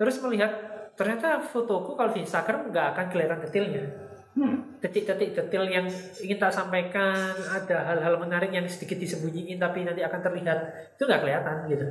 [0.00, 0.50] terus melihat
[0.96, 3.84] ternyata fotoku kalau di Instagram nggak akan kelihatan detailnya.
[4.32, 4.80] hmm.
[4.80, 5.86] Detik-detik detail yang
[6.20, 10.58] ingin tak sampaikan, ada hal-hal menarik yang sedikit disembunyiin tapi nanti akan terlihat
[10.96, 11.86] itu nggak kelihatan gitu.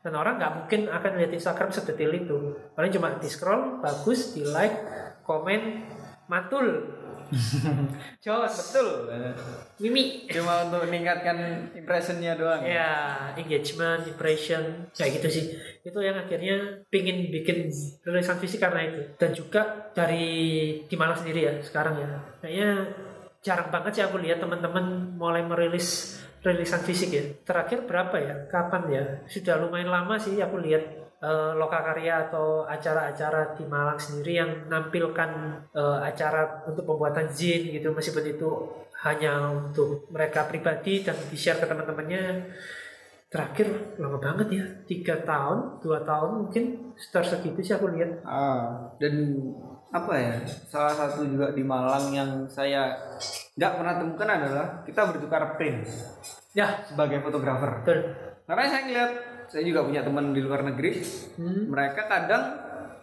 [0.00, 2.36] Dan orang nggak mungkin akan lihat Instagram sedetail itu.
[2.72, 4.74] Paling cuma di scroll, bagus, di like,
[5.28, 5.86] komen,
[6.30, 6.66] matul.
[8.24, 9.06] Jos, betul
[9.78, 10.26] Mimi.
[10.26, 15.44] cuma untuk meningkatkan impressionnya doang Ya, engagement, impression, kayak gitu sih.
[15.86, 17.70] Itu yang akhirnya pingin bikin
[18.02, 19.14] rilisan fisik karena itu.
[19.14, 19.62] Dan juga
[19.94, 20.26] dari
[20.90, 22.10] di Malang sendiri ya sekarang ya.
[22.42, 22.70] Kayaknya
[23.46, 27.24] jarang banget sih aku lihat teman-teman mulai merilis rilisan fisik ya.
[27.46, 28.34] Terakhir berapa ya?
[28.50, 29.04] Kapan ya?
[29.30, 30.82] Sudah lumayan lama sih aku lihat
[31.20, 35.30] eh, lokakarya atau acara-acara di Malang sendiri yang menampilkan
[35.72, 38.48] eh, acara untuk pembuatan zin gitu meskipun itu
[39.00, 42.52] hanya untuk mereka pribadi dan di share ke teman-temannya
[43.30, 48.90] terakhir lama banget ya tiga tahun dua tahun mungkin sekitar segitu sih aku lihat Ah,
[48.98, 49.38] dan
[49.90, 50.34] apa ya?
[50.46, 52.94] Salah satu juga di Malang yang saya
[53.58, 55.82] nggak pernah temukan adalah kita bertukar print
[56.54, 57.82] ya sebagai fotografer.
[57.82, 57.98] betul
[58.50, 59.10] Karena saya ngeliat,
[59.50, 61.02] saya juga punya teman di luar negeri.
[61.36, 61.68] Hmm.
[61.68, 62.44] Mereka kadang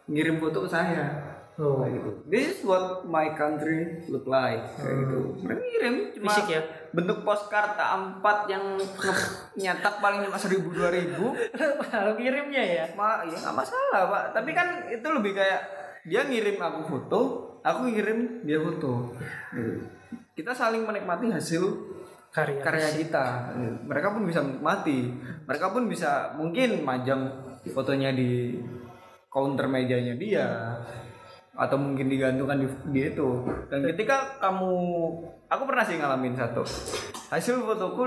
[0.07, 1.35] ngirim foto ke saya.
[1.57, 1.81] Oh.
[1.81, 6.53] kayak gitu this is what my country look like kayak gitu mereka ngirim cuma Fisik
[6.53, 6.61] ya?
[6.93, 8.77] bentuk postcard A4 yang
[9.57, 11.33] nyetak paling cuma seribu dua ribu
[11.89, 12.85] Kalau kirimnya ya.
[12.93, 15.61] Ma, ya nggak masalah pak tapi kan itu lebih kayak
[16.05, 17.21] dia ngirim aku foto
[17.65, 19.17] aku ngirim dia foto
[19.49, 19.81] Gitu.
[20.37, 21.65] kita saling menikmati hasil
[22.38, 22.61] Karya.
[22.61, 23.25] karya kita
[23.81, 25.09] mereka pun bisa menikmati
[25.43, 27.21] mereka pun bisa mungkin majang
[27.67, 28.61] fotonya di
[29.27, 30.47] counter mejanya dia
[31.51, 33.29] atau mungkin digantungkan di, di itu
[33.67, 34.69] dan ketika kamu
[35.47, 36.61] aku pernah sih ngalamin satu
[37.27, 38.05] hasil fotoku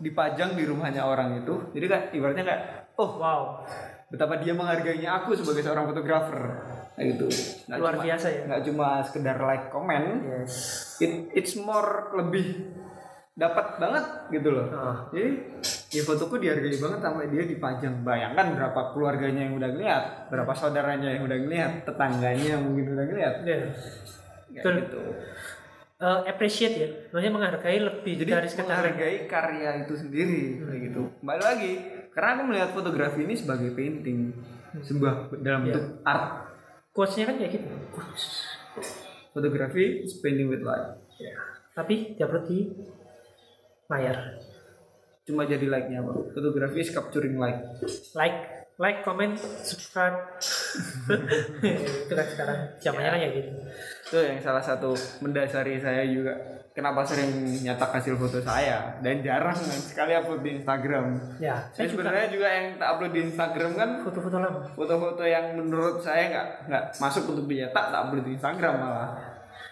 [0.00, 2.62] dipajang di rumahnya orang itu jadi kayak ibaratnya kayak
[2.96, 3.42] oh Wow.
[4.08, 6.40] betapa dia menghargainya aku sebagai seorang fotografer
[6.96, 7.26] kayak gitu
[7.70, 8.42] Luar cuma- biasa ya.
[8.48, 10.02] nggak cuma sekedar like komen
[10.40, 10.52] Yes.
[10.98, 11.84] it, it's more
[12.14, 12.64] lebih
[13.32, 15.06] dapat banget gitu loh Ah.
[15.08, 15.30] jadi
[15.88, 21.08] ya fotoku dihargai banget sampai dia dipajang bayangkan berapa keluarganya yang udah ngeliat berapa saudaranya
[21.10, 23.58] yang udah ngeliat tetangganya yang mungkin udah ngeliat Ya.
[24.50, 24.74] Kayak Betul.
[24.76, 25.00] gitu
[26.00, 26.88] Eh, appreciate ya.
[27.12, 31.72] Maksudnya menghargai lebih jadi dari sekedar menghargai karya itu sendiri kayak gitu kembali lagi
[32.10, 34.32] karena aku melihat fotografi ini sebagai painting
[34.80, 35.76] sebuah dalam Iya.
[35.76, 36.24] bentuk art
[36.90, 37.68] quotes-nya kan kayak gitu.
[39.30, 40.98] fotografi is painting with light
[41.70, 42.66] Tapi tidak di
[43.90, 44.16] layar.
[45.20, 47.60] cuma jadi like nya apa fotografi is capturing light
[48.12, 48.38] Like,
[48.76, 50.16] like, comment, subscribe.
[52.06, 53.50] itu kan sekarang zamannya kan kayak gitu.
[54.08, 56.32] itu yang salah satu mendasari saya juga
[56.70, 57.30] kenapa sering
[57.60, 61.06] nyetak hasil foto saya dan jarang sekali upload di Instagram
[61.38, 64.60] Ya, saya saya juga sebenarnya juga yang tak upload di Instagram kan foto-foto lama.
[64.72, 69.10] foto-foto yang menurut saya nggak nggak masuk untuk dicetak tak upload di Instagram malah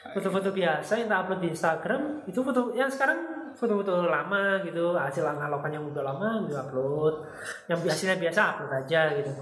[0.08, 3.18] Foto-foto biasa yang tak upload di Instagram itu foto yang sekarang
[3.58, 7.14] foto-foto lama gitu hasil analogan yang udah lama juga upload.
[7.66, 9.32] Yang hasilnya biasa upload aja gitu.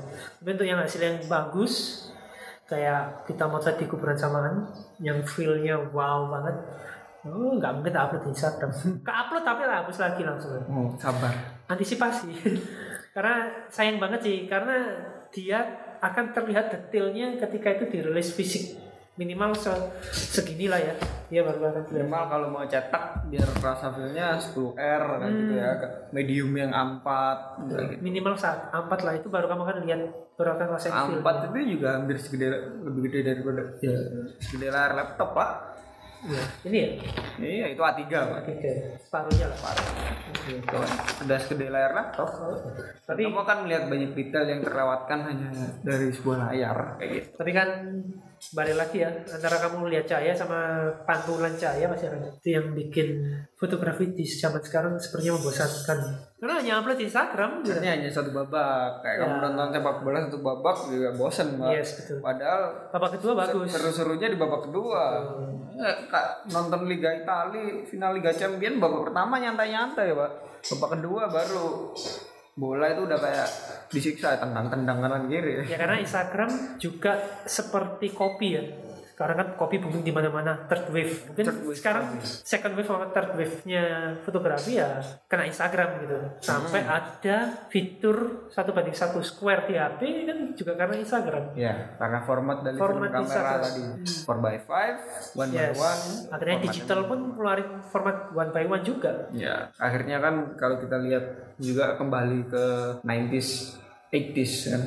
[0.40, 1.74] Tapi untuk yang hasil yang bagus
[2.66, 4.64] kayak kita motret di kuburan samaan
[4.98, 6.56] yang feelnya wow banget.
[7.28, 8.70] Oh nggak mungkin tak upload di Instagram.
[9.06, 10.52] Ke upload tapi tak hapus lagi langsung.
[10.64, 11.32] Oh sabar.
[11.68, 12.32] Antisipasi.
[13.14, 14.76] Karena sayang banget sih karena
[15.32, 15.64] dia
[16.04, 18.85] akan terlihat detailnya ketika itu dirilis fisik
[19.16, 19.72] minimal se
[20.12, 20.94] segini lah ya
[21.32, 25.70] dia baru minimal kalau mau cetak biar rasa feelnya 10 R kayak gitu ya
[26.12, 27.08] medium yang A4
[27.64, 28.00] kayak gitu.
[28.04, 30.00] minimal saat empat lah itu baru kamu akan lihat
[30.36, 32.48] baru akan rasain feel A4 itu juga hampir segede
[32.84, 33.96] lebih gede daripada ya.
[34.36, 35.50] segede layar laptop pak
[36.28, 36.44] ya.
[36.68, 36.88] ini ya
[37.40, 39.58] iya itu A3 pak oke separuhnya lah
[40.46, 40.90] Gitu kan.
[41.26, 42.30] Udah segede layar laptop.
[43.02, 45.50] tapi Kamu akan melihat banyak detail yang terlewatkan hanya
[45.82, 47.28] dari sebuah layar kayak gitu.
[47.34, 47.68] tapi kan
[48.48, 50.58] balik lagi ya antara kamu lihat cahaya sama
[51.02, 53.18] pantulan cahaya pasti ada itu yang bikin
[53.54, 55.98] fotografi di zaman sekarang sepertinya membosankan
[56.36, 57.80] karena hanya upload di Instagram gitu.
[57.80, 59.00] Ini hanya satu babak.
[59.00, 59.40] Kayak kamu Ya.
[59.42, 61.70] nonton sepak bola satu babak juga bosen mbak.
[61.72, 65.02] yes betul Padahal babak kedua bagus seru-serunya di babak kedua.
[65.72, 70.30] Ya, kak, nonton Liga Italia final Liga Champion babak pertama nyantai-nyantai pak.
[70.76, 71.96] Babak kedua baru
[72.56, 73.48] bola itu udah kayak
[73.92, 75.68] disiksa tendang-tendang kanan kiri.
[75.68, 78.64] Ya karena Instagram juga seperti kopi ya.
[79.16, 81.32] Sekarang kan kopi booming di mana-mana, third wave.
[81.32, 83.84] Mungkin Third wave sekarang second wave sama third wave-nya
[84.20, 86.16] fotografi ya kena Instagram gitu.
[86.44, 87.00] Sampai Hmm.
[87.00, 87.36] ada
[87.72, 91.56] fitur satu banding satu square di HP kan juga karena Instagram.
[91.56, 93.60] Ya, karena format dari Format kamera Instagram.
[93.64, 94.68] tadi 4x5,
[95.32, 95.76] 1 by Yes.
[95.80, 96.36] 1.
[96.36, 99.32] Akhirnya digital pun ngeluarin format one by one juga.
[99.32, 101.24] Ya, akhirnya kan kalau kita lihat
[101.56, 102.64] juga kembali ke
[103.00, 103.80] 90s,
[104.12, 104.82] 80s kan.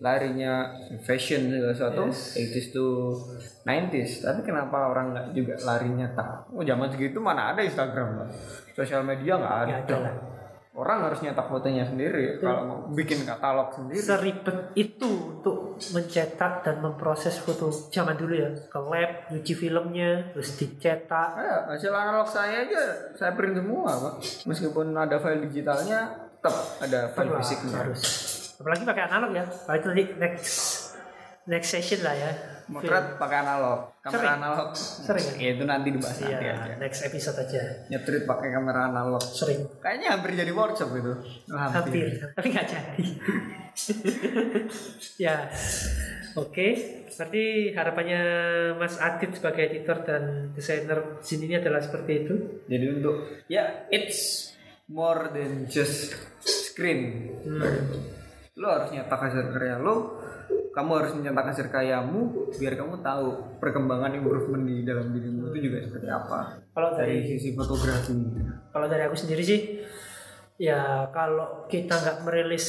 [0.00, 0.72] Larinya
[1.04, 2.86] fashion segala sesuatu, 80s to
[3.66, 4.24] 90s.
[4.24, 6.48] Tapi kenapa orang nggak juga larinya tak?
[6.50, 8.28] Oh, zaman segitu mana ada Instagram, Pak?
[8.72, 9.74] Sosial media nggak ada.
[9.84, 10.14] Ada lah.
[10.70, 14.00] Orang harus nyetak fotonya sendiri kalau mau bikin katalog sendiri.
[14.00, 18.48] Seribet itu untuk mencetak dan memproses foto zaman dulu ya.
[18.70, 21.30] Ke lab, nyuci filmnya, terus dicetak.
[21.36, 24.14] Ya, hasil analog saya aja saya print semua, Pak.
[24.46, 27.74] Meskipun ada file digitalnya, tetap ada file fisiknya.
[27.76, 28.00] harus
[28.56, 29.44] apalagi pakai analog ya
[29.76, 30.52] itu nanti next
[31.44, 32.32] next session lah ya
[32.70, 34.36] Motret pakai analog, kamera Sering.
[34.38, 34.68] analog.
[34.78, 35.34] Sering ya?
[35.42, 36.72] Ya, itu nanti dibahas nanti iya aja.
[36.78, 39.18] next episode aja Nyetrit pakai kamera analog.
[39.18, 41.12] sering Kayaknya hampir jadi workshop itu.
[41.50, 43.06] hampir tapi nggak jadi
[45.26, 45.36] ya
[46.36, 46.66] oke
[47.10, 48.20] berarti harapannya
[48.78, 50.22] Mas Adit sebagai editor dan
[50.54, 52.34] desainer di sini ini adalah seperti itu
[52.64, 53.16] Jadi untuk
[53.50, 54.49] ya it's
[54.90, 57.30] more than just screen.
[58.58, 60.18] Lo harus nyetak hasil karya lo,
[60.70, 65.82] kamu harus mencetak hasil karyamu biar kamu tahu perkembangan improvement di dalam dirimu itu juga
[65.82, 66.38] seperti apa
[66.70, 68.14] kalau dari dari sisi fotografi.
[68.70, 69.60] kalau dari aku sendiri sih
[70.62, 72.66] ya kalau kita nggak merilis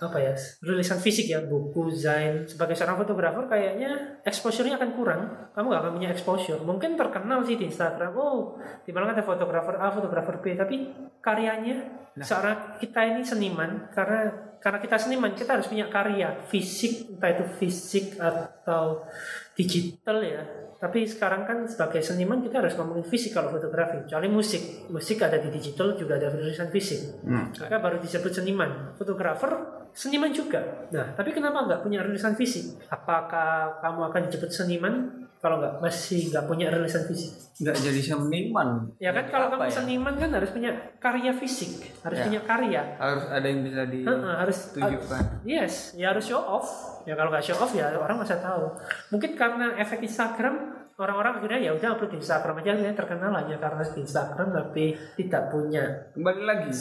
[0.00, 0.32] apa ya
[0.64, 5.20] rilisan fisik ya buku zain sebagai seorang fotografer kayaknya exposure-nya akan kurang
[5.52, 9.76] kamu nggak akan punya exposure mungkin terkenal sih di Instagram oh di mana ada fotografer
[9.76, 10.76] A fotografer B tapi
[11.20, 12.26] karyanya Nah.
[12.26, 14.26] seorang kita ini seniman karena
[14.58, 19.06] karena kita seniman kita harus punya karya fisik entah itu fisik atau
[19.54, 20.42] digital ya
[20.82, 25.38] tapi sekarang kan sebagai seniman kita harus ngomongin fisik kalau fotografi kecuali musik musik ada
[25.38, 27.54] di digital juga ada rilisan fisik Hmm.
[27.54, 28.90] maka baru disebut seniman.
[28.98, 30.60] Fotografer seniman juga.
[30.88, 32.78] Nah, tapi kenapa nggak punya rilisan fisik?
[32.88, 34.94] Apakah kamu akan disebut seniman
[35.38, 37.32] kalau nggak masih nggak punya rilisan fisik?
[37.60, 39.72] nggak jadi seniman Ya kan Jadi kalau kamu ya?
[39.74, 41.70] seniman kan harus punya karya fisik,
[42.00, 42.24] harus Ya.
[42.24, 42.82] punya karya.
[42.96, 46.68] harus ada yang bisa Heeh, harus ditunjukkan Yes, ya harus show off.
[47.04, 48.72] Ya kalau nggak show off ya orang masa tahu.
[49.10, 50.56] Mungkin karena efek Instagram
[50.96, 54.84] orang-orang akhirnya ya udah upload di Instagram aja ya terkenal hanya karena di Instagram tapi
[55.16, 56.72] tidak punya kembali lagi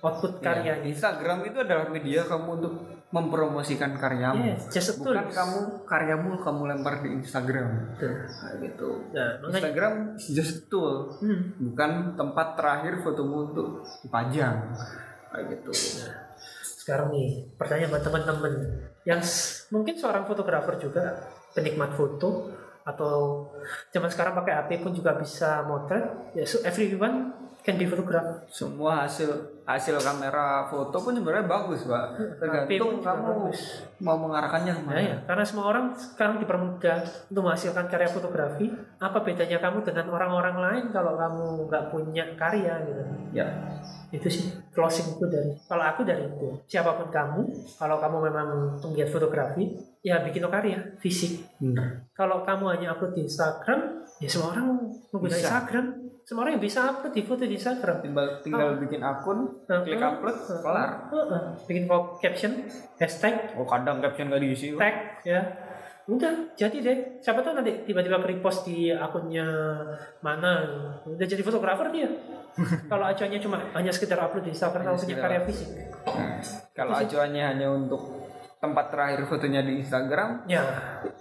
[0.00, 0.74] output Ya, karyanya.
[0.84, 2.74] Instagram itu adalah media kamu untuk
[3.10, 8.14] mempromosikan karyamu Yes, just bukan kamu karyamu kamu lempar di Instagram Betul.
[8.24, 11.52] kayak gitu Nah, makanya Instagram just tool Hmm.
[11.60, 13.68] bukan tempat terakhir fotomu untuk
[14.00, 14.72] dipajang
[15.28, 15.72] kayak gitu
[16.80, 18.52] Sekarang nih, pertanyaan buat teman-teman
[19.04, 19.20] yang
[19.68, 22.50] mungkin seorang fotografer juga penikmat foto
[22.82, 23.46] atau
[23.90, 26.32] zaman sekarang pakai HP pun juga bisa motret.
[26.32, 27.30] Ya, so everyone
[27.60, 28.42] can be photographer.
[28.48, 32.16] semua hasil hasil kamera foto pun sebenarnya bagus pak.
[32.38, 33.84] Tergantung kamu bagus.
[34.00, 35.00] mau mengarahkannya Ya, ke mana.
[35.02, 36.98] Ya, karena semua orang sekarang dipermudah
[37.28, 38.66] untuk menghasilkan karya fotografi.
[38.98, 43.02] Apa bedanya kamu dengan orang-orang lain kalau kamu nggak punya karya gitu?
[43.30, 43.46] ya.
[44.10, 46.50] Itu sih closingku dari kalau aku dari itu.
[46.66, 47.46] Siapa pun kamu
[47.78, 48.48] kalau kamu memang
[48.82, 49.70] penggiat fotografi
[50.02, 51.46] ya bikin karya fisik.
[51.62, 54.82] Bener kalau kamu hanya upload di Instagram ya semua orang
[55.14, 55.38] menggunakan.
[55.38, 55.86] Instagram.
[56.20, 57.96] Semua orang yang bisa upload di foto di Instagram.
[58.02, 60.90] Tinggal tinggal bikin akun Klik uh, upload uh, kelar.
[61.10, 61.42] Uh, uh.
[61.66, 62.64] bikin kop- caption
[62.96, 63.54] hashtag.
[63.58, 64.76] Oh kadang caption gak diisi.
[64.76, 65.40] Tag ya.
[66.10, 66.98] Udah jadi deh.
[67.22, 69.46] Siapa tahu nanti tiba-tiba repost di akunnya
[70.24, 70.66] mana.
[71.06, 72.10] Udah jadi fotografer dia.
[72.90, 75.68] Kalau acuannya cuma hanya sekedar upload di Instagram kamu punya karya fisik.
[76.02, 76.42] Nah,
[76.74, 78.02] kalau acuannya hanya untuk
[78.60, 80.60] tempat terakhir fotonya di Instagram ya.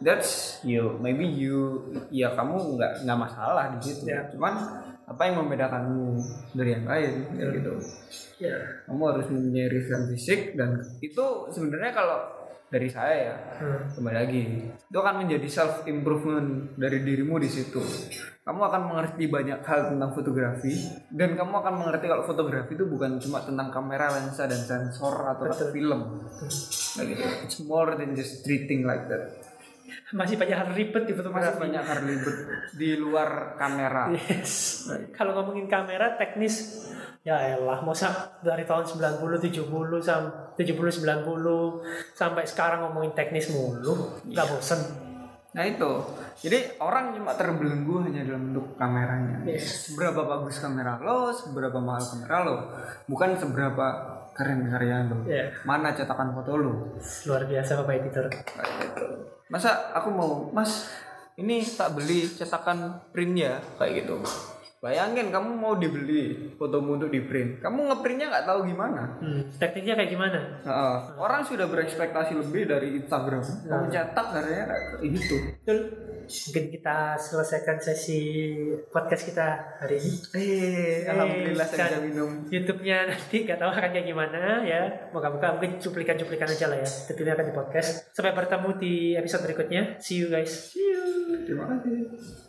[0.04, 1.00] that's you.
[1.00, 4.12] Maybe you ya kamu nggak nggak masalah di situ.
[4.12, 4.28] Ya.
[4.34, 4.54] cuman
[5.10, 6.22] apa yang membedakanmu
[6.54, 7.14] dari yang lain?
[7.34, 7.74] Ya gitu.
[8.38, 8.58] Ya.
[8.86, 12.20] Kamu harus mempunyai referensi fisik dan itu sebenarnya kalau
[12.70, 13.82] dari saya ya Hmm.
[13.98, 17.82] kembali lagi itu akan menjadi self improvement dari dirimu di situ.
[18.46, 20.74] Kamu akan mengerti banyak hal tentang fotografi
[21.10, 25.50] dan kamu akan mengerti kalau fotografi itu bukan cuma tentang kamera lensa dan sensor atau
[25.50, 25.70] Betul.
[25.74, 26.02] film.
[26.94, 27.24] Kayak gitu.
[27.50, 29.39] It's more than just treating like that
[30.14, 32.36] masih banyak hal ribet di masih fotografi banyak hal ribet
[32.76, 34.12] di luar kamera.
[34.14, 34.86] Yes.
[35.14, 36.86] Kalau ngomongin kamera teknis
[37.24, 39.68] ya elah masa dari tahun 90 70
[40.00, 44.80] sam 70 90 sampai sekarang ngomongin teknis mulu nggak bosen.
[45.50, 45.92] Nah itu.
[46.40, 49.44] Jadi orang cuma terbelenggu hanya dalam bentuk kameranya.
[49.44, 49.92] Yes.
[49.92, 52.58] seberapa bagus kamera lo seberapa mahal kamera lo.
[53.10, 53.88] Bukan seberapa
[54.40, 56.74] keren karya lo ya mana cetakan foto lo
[57.28, 58.26] luar biasa bapak editor.
[58.32, 59.06] Kayak gitu.
[59.52, 60.88] masa aku mau mas
[61.36, 64.24] ini tak beli cetakan print ya kayak gitu.
[64.80, 69.20] Bayangin kamu mau dibeli fotomu untuk di print kamu ngeprintnya nggak tahu gimana.
[69.20, 70.40] Hmm, tekniknya kayak gimana?
[70.64, 70.98] Heeh.
[71.20, 73.44] orang sudah berekspektasi lebih dari Instagram.
[73.44, 75.80] Kamu cetak karyanya kayak gitu betul
[76.30, 78.22] mungkin kita selesaikan sesi
[78.94, 79.48] podcast kita
[79.82, 81.90] hari ini eh alhamdulillah saya kan.
[81.90, 84.82] bisa minum YouTube-nya nanti gak tahu akan kayak gimana ya.
[85.10, 86.88] Moga-moga mungkin cuplikan-cuplikan aja lah ya.
[86.88, 88.14] Tentunya akan di podcast.
[88.14, 89.98] Sampai bertemu di episode berikutnya.
[89.98, 90.74] See you guys.
[90.74, 91.06] See you.
[91.46, 92.49] terima kasih